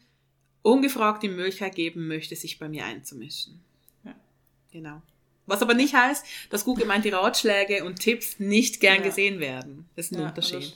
[0.62, 3.60] ungefragt die Möglichkeit geben möchte, sich bei mir einzumischen.
[4.04, 4.14] Ja.
[4.72, 5.02] Genau.
[5.46, 9.02] Was aber nicht heißt, dass gut gemeinte Ratschläge und Tipps nicht gern ja.
[9.02, 9.88] gesehen werden.
[9.96, 10.74] Das ist ein ja, Unterschied.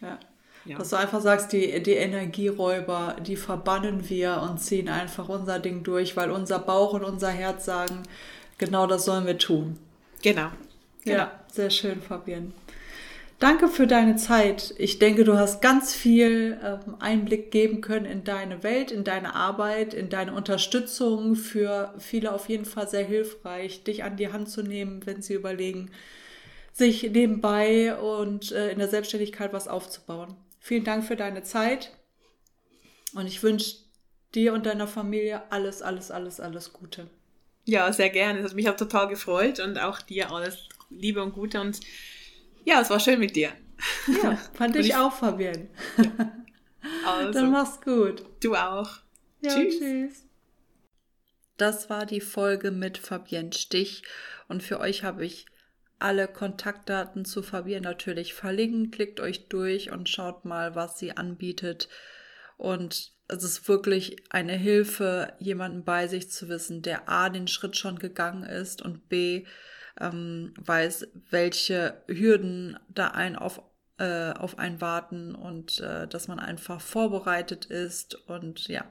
[0.00, 0.18] Ja.
[0.64, 0.76] Ja.
[0.76, 5.82] Dass du einfach sagst, die, die Energieräuber, die verbannen wir und ziehen einfach unser Ding
[5.82, 8.02] durch, weil unser Bauch und unser Herz sagen,
[8.58, 9.78] genau das sollen wir tun.
[10.22, 10.50] Genau.
[11.04, 11.16] genau.
[11.16, 12.52] Ja, sehr schön, Fabian.
[13.38, 14.74] Danke für deine Zeit.
[14.78, 19.34] Ich denke, du hast ganz viel ähm, Einblick geben können in deine Welt, in deine
[19.36, 21.36] Arbeit, in deine Unterstützung.
[21.36, 25.34] Für viele auf jeden Fall sehr hilfreich, dich an die Hand zu nehmen, wenn sie
[25.34, 25.92] überlegen,
[26.72, 30.34] sich nebenbei und äh, in der Selbstständigkeit was aufzubauen.
[30.58, 31.92] Vielen Dank für deine Zeit
[33.14, 33.76] und ich wünsche
[34.34, 37.08] dir und deiner Familie alles, alles, alles, alles Gute.
[37.64, 38.42] Ja, sehr gerne.
[38.42, 41.78] Das hat mich auch total gefreut und auch dir alles Liebe und Gute und
[42.64, 43.52] ja, es war schön mit dir.
[44.22, 45.68] Ja, fand ich, ich, auch, Fabian.
[45.96, 46.32] Ja.
[47.04, 48.24] Also, Dann mach's gut.
[48.40, 49.00] Du auch.
[49.40, 49.78] Ja, tschüss.
[49.78, 50.26] tschüss.
[51.56, 54.04] Das war die Folge mit Fabienne Stich
[54.46, 55.46] und für euch habe ich
[55.98, 58.94] alle Kontaktdaten zu Fabienne natürlich verlinkt.
[58.94, 61.88] Klickt euch durch und schaut mal, was sie anbietet.
[62.56, 67.76] Und es ist wirklich eine Hilfe, jemanden bei sich zu wissen, der A, den Schritt
[67.76, 69.44] schon gegangen ist und B,
[70.00, 73.62] ähm, weiß, welche Hürden da ein auf,
[73.98, 78.84] äh, auf einen warten und äh, dass man einfach vorbereitet ist und ja,